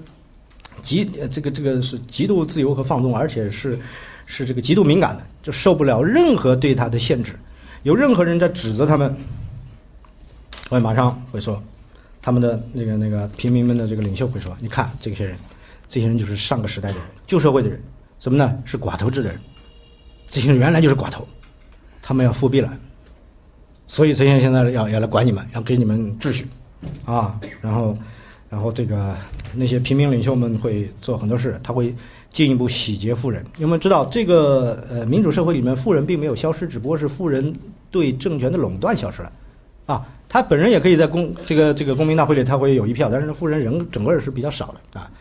[0.82, 3.78] 极这个这个是极度自由和放纵，而且是
[4.26, 7.34] 是这个极度敏感的，就受不了任何对他的限制。
[7.84, 9.14] 有任何人在指责他们，
[10.70, 11.62] 会马上会说，
[12.28, 15.38] 他们的那个那个平民们的这个领袖会说：“你看这些人，
[15.88, 17.82] 这些人就是上个时代的人，旧社会的人，
[18.20, 18.62] 什么呢？
[18.66, 19.40] 是寡头制的人，
[20.30, 21.26] 这些人原来就是寡头，
[22.02, 22.78] 他们要复辟了。”
[23.88, 26.46] 所以这些现在要要来管你们，要给你们秩序，
[27.06, 27.98] 啊，然后，
[28.50, 29.16] 然后这个
[29.54, 31.96] 那些平民领袖们会做很多事，他会
[32.34, 33.46] 进一步洗劫富人。
[33.58, 37.56] 因为知道这个呃民主社会里面富人并没有消失，只不过是富人
[37.90, 39.32] 对政权的垄断消失了，
[39.86, 45.12] 啊，他本人也可以在公这个这个公民大会里他会有一票，但是富人人整个是比较少的啊，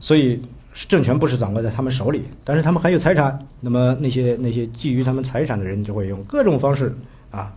[0.00, 0.42] 所以
[0.88, 6.94] 政权不是掌握在他们手里，但是他们还有财产，那么那些那些觊觎他们财产的人就会用各种方式
[7.30, 7.54] 啊。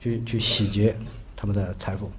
[0.00, 0.94] 去去洗劫
[1.34, 2.12] 他们的财富，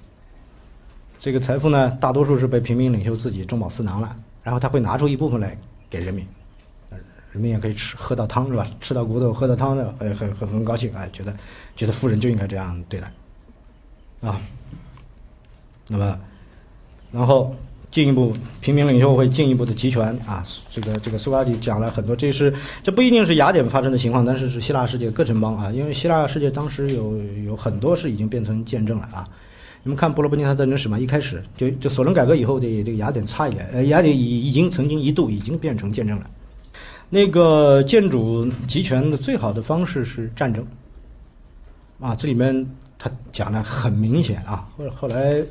[1.20, 5.56] 这个财富呢，大多数是被平民领袖自己中饱私囊了，然后他会拿出一部分来
[5.88, 6.26] 给人民，
[7.30, 8.66] 人民也可以吃喝到汤是吧？
[8.80, 11.32] 吃到骨头喝到汤的，很很很很高兴啊，觉得
[11.76, 13.08] 觉得富人就应该这样对待，
[14.20, 14.40] 啊，
[15.88, 16.18] 那么
[17.10, 17.54] 然后。
[17.88, 20.44] 进一步，平民领袖会进一步的集权啊！
[20.70, 22.52] 这个这个苏格拉底讲了很多，这是
[22.82, 27.16] 这不一定是雅典发生的情况，但是是希腊世界各城邦啊，因为希腊世界当时有
[27.46, 29.26] 有很多是已经变成见证了啊！
[29.82, 36.28] 你们看波罗奔尼撒战争史嘛，一开始就就索伦改革以后的这个雅典差一点，呃，雅典已已经曾经一度已经变成见证了。
[37.08, 40.62] 那个建主集权的最好的方式是战争
[41.98, 42.14] 啊！
[42.14, 42.66] 这里面
[42.98, 45.42] 他讲的很明显啊，后后来。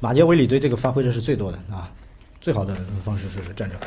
[0.00, 1.90] 马杰维里对这个发挥的是最多的啊，
[2.38, 3.78] 最好的方式是战争。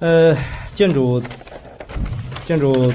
[0.00, 0.36] 呃，
[0.74, 1.22] 建筑
[2.46, 2.92] 建筑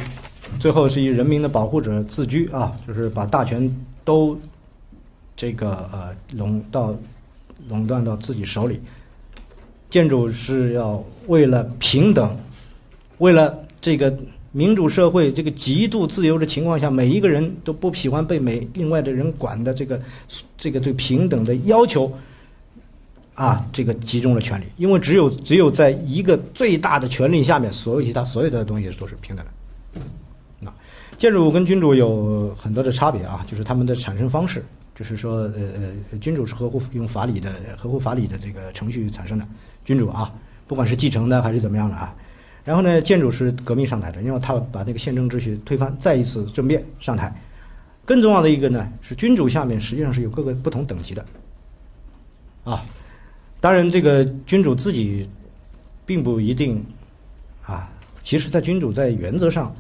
[0.60, 3.74] 最后是以人民的保护者自居啊，就是把大权
[4.04, 4.38] 都
[5.38, 6.94] 这个呃垄到
[7.70, 8.82] 垄断到自己手里。
[9.90, 12.38] 建筑是要为了平等，
[13.20, 14.14] 为了这个
[14.52, 20.02] 民主社会这个极度自由的情况下，每一个人都不喜欢被每另外的人管的这个
[20.58, 22.12] 这个对平等的要求，
[23.36, 30.68] 啊，这个集中了权利，因为只有只有在一个最大的权力下面，所有其他所有的东西都是平等的。
[30.68, 30.74] 啊，
[31.18, 34.64] 建主跟君主有很多的差别啊，就是他们的产生方式，
[34.96, 35.54] 就是说，呃
[36.12, 39.48] 呃，君主是合乎用法理的合乎法理的这个程序产生的，
[39.86, 40.34] 君主啊，
[40.66, 42.16] 不管是继承的还是怎么样的啊。
[42.64, 47.34] 然后呢，建主是革命上台的，因为他把那个宪政秩序推翻，再一次政变上台。
[48.06, 51.24] 更重要的一个呢，是君主下面实际上是有各个不同等级的，
[52.64, 52.84] 啊，
[53.60, 55.30] 当然这个君主自己
[56.08, 56.84] 并不一定
[57.66, 57.88] 啊，
[58.24, 59.76] 其实，在君主在原则上，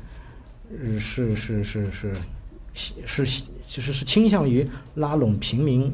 [0.69, 2.14] 呃，是是是是
[3.06, 3.26] 是
[3.68, 5.91] 其实是倾向于拉拢平民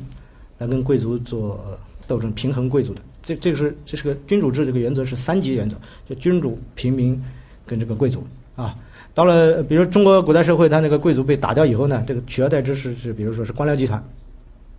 [0.57, 3.01] 来跟贵族做斗争，平衡贵族的。
[3.25, 5.75] 这这个是这是个君主制这个原则是三级原则，
[6.07, 7.21] 就君主、平民
[7.65, 8.23] 跟这个贵族
[8.55, 8.77] 啊。
[9.15, 14.01] 到了比如中国古代社会，它那个贵族被打掉以后呢，这个取而代之是是比如说是官僚集团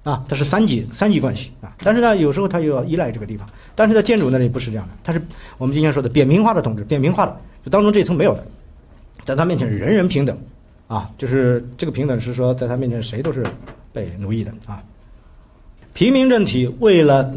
[0.05, 1.75] 啊，它是三级三级关系啊。
[1.79, 3.49] 但是呢，有时候它又要依赖这个地方。
[3.75, 5.21] 但是在建主那里不是这样的，它是
[5.59, 8.47] 我们今天说的扁平化的统治，扁平化的就当中这一层没有的，
[9.25, 10.39] 在他面前人人平等
[10.87, 13.45] 啊，就是这个平等是说在他面前谁都是
[13.93, 14.81] 被奴役的啊。
[15.95, 17.35] 平民政体为了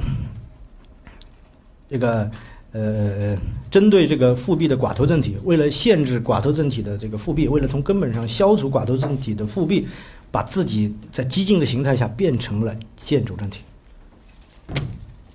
[1.90, 2.30] 这个
[2.72, 3.36] 呃，
[3.72, 9.88] 针对这个复辟的寡头政体，为了限制寡头政体的这个复辟，为了从根本上消除寡头政体的复辟，
[10.30, 13.62] 把自己在激进的形态下变成了建主政体。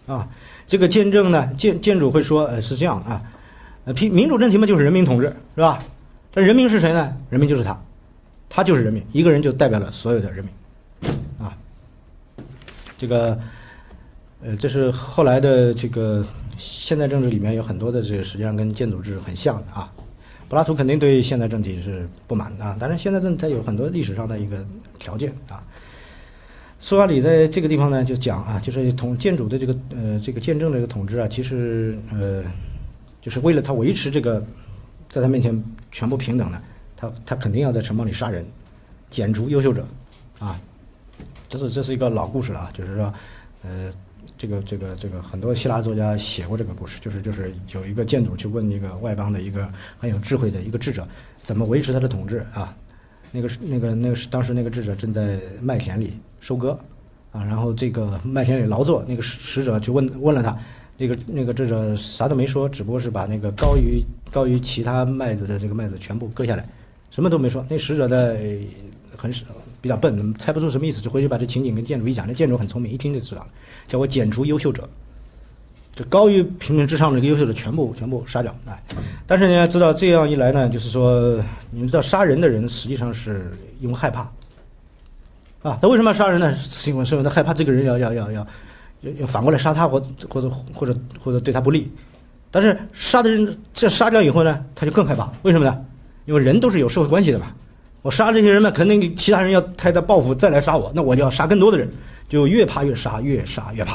[0.06, 0.28] 啊，
[0.68, 3.20] 这个见证呢，建建主会说，呃，是这样啊，
[3.84, 5.26] 呃，平民主政体嘛，就是人民统治，
[5.56, 5.82] 是吧？
[6.32, 7.16] 这人民是谁呢？
[7.30, 7.82] 人民就是他，
[8.48, 11.12] 他就是人民，一个人就代表了所有的人民，
[11.44, 11.56] 啊，
[12.96, 13.36] 这个。
[14.46, 16.22] 呃，这是后来的这个
[16.56, 19.92] 现代政治里面有很多的这个实际上跟建主制很像的啊。
[20.48, 24.64] 柏拉图肯定对现代政体是不满的，当然现代政它有很多历史上的一个
[24.98, 25.64] 条件啊。
[26.78, 32.44] 苏格拉底在这个地方呢就讲啊，就是统建主的这个呃这个见证这个统治啊，其实呃
[33.22, 34.44] 就是为了他维持这个
[35.08, 36.60] 在他面前全部平等的，
[36.96, 38.44] 他他肯定要在城堡里杀人，
[39.08, 39.86] 剪除优秀者
[40.38, 40.60] 啊。
[41.48, 43.12] 这是这是一个老故事了啊，就是说
[43.62, 43.90] 呃。
[44.44, 49.66] 这个这个这个很多希腊作家写过这个故事，就是就是有一个建主去问那个外邦的一个
[49.98, 51.08] 很有智慧的一个智者，
[51.42, 52.76] 怎么维持他的统治啊？
[53.32, 56.78] 那个是那个那个是当时那个智者正在麦田里收割
[57.32, 60.54] 啊，然后这个麦田里劳作，那个使使者就问问了他，
[60.98, 66.68] 那个那个智者啥都没说，只不过是把那个高于高于其他麦子的这个麦子全部割下来，
[67.10, 67.64] 什么都没说。
[67.70, 68.38] 那使者的
[69.16, 69.46] 很少。
[69.84, 72.26] 比较笨，猜不出什么意思，就回去把这情景跟建筑一讲。
[72.26, 73.48] 那建筑很聪明，一听就知道了，
[73.86, 74.88] 叫我剪除优秀者，
[75.92, 78.56] 就高于平民之上的一个优秀的全部全部杀掉。
[78.64, 78.82] 哎，
[79.26, 81.38] 但是你要知道，这样一来呢，就是说，
[81.70, 84.22] 你们知道杀人的人实际上是因为害怕
[85.60, 85.78] 啊。
[85.82, 86.56] 他为什么要杀人呢？
[86.56, 88.46] 是因为他害怕这个人要要要要
[89.18, 91.92] 要反过来杀他，或或者或者或者对他不利。
[92.50, 95.30] 但是杀的人这杀掉以后呢，他就更害怕。
[95.42, 95.84] 为什么呢？
[96.24, 97.52] 因为人都是有社会关系的嘛。
[98.04, 101.90] 我杀这些人呢，肯定其他人要他的报复再来杀我，那我就要杀更多的人，
[102.28, 103.94] 就越怕越杀，越杀越怕，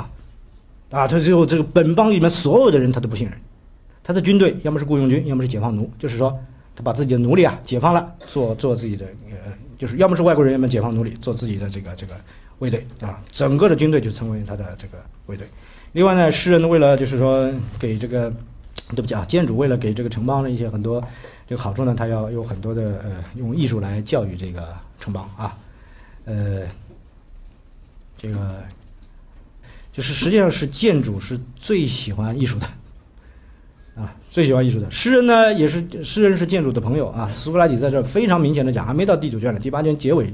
[0.90, 3.38] 啊，他最后这个本邦里面所有的人他都不信任，
[4.04, 6.36] 他的军队要么是雇佣军，要么是解放奴，就是说
[6.76, 12.16] 他把自己的奴隶啊解放了，做做自己的呃，就是要么是外国人，要么解放奴隶，做自己的这个这个
[12.58, 15.46] 卫队啊，整个的军队就成为他的这个卫队。
[15.92, 17.48] 另外呢，诗人为了就是说
[17.80, 18.34] 给这个，
[18.96, 21.00] 对不起啊，建主为了给这个城邦的一些很多。
[21.50, 25.58] 这个好处呢，他要有很多的呃，用艺术来教育这个城邦啊，
[26.26, 26.62] 呃，
[28.16, 28.64] 这个
[29.92, 32.68] 就是实际上是建筑是最喜欢艺术的
[33.96, 37.28] 啊，最喜欢艺术的诗人呢，也是诗人是建筑的朋友啊。
[37.36, 40.32] 苏格拉底在这非常明显的讲，还没到第九卷呢，第八卷结尾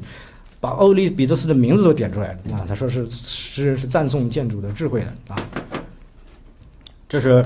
[0.60, 5.38] 把欧利彼得斯的名字都点出来了啊，他说是诗人是赞颂建筑的智慧的啊，
[7.08, 7.42] 这是。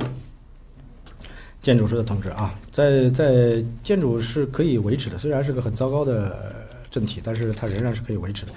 [1.62, 6.56] 建筑师的同志啊，在在建筑是可以维持的，虽然是个很糟糕的
[6.90, 8.54] 政体，但是它仍然是可以维持的。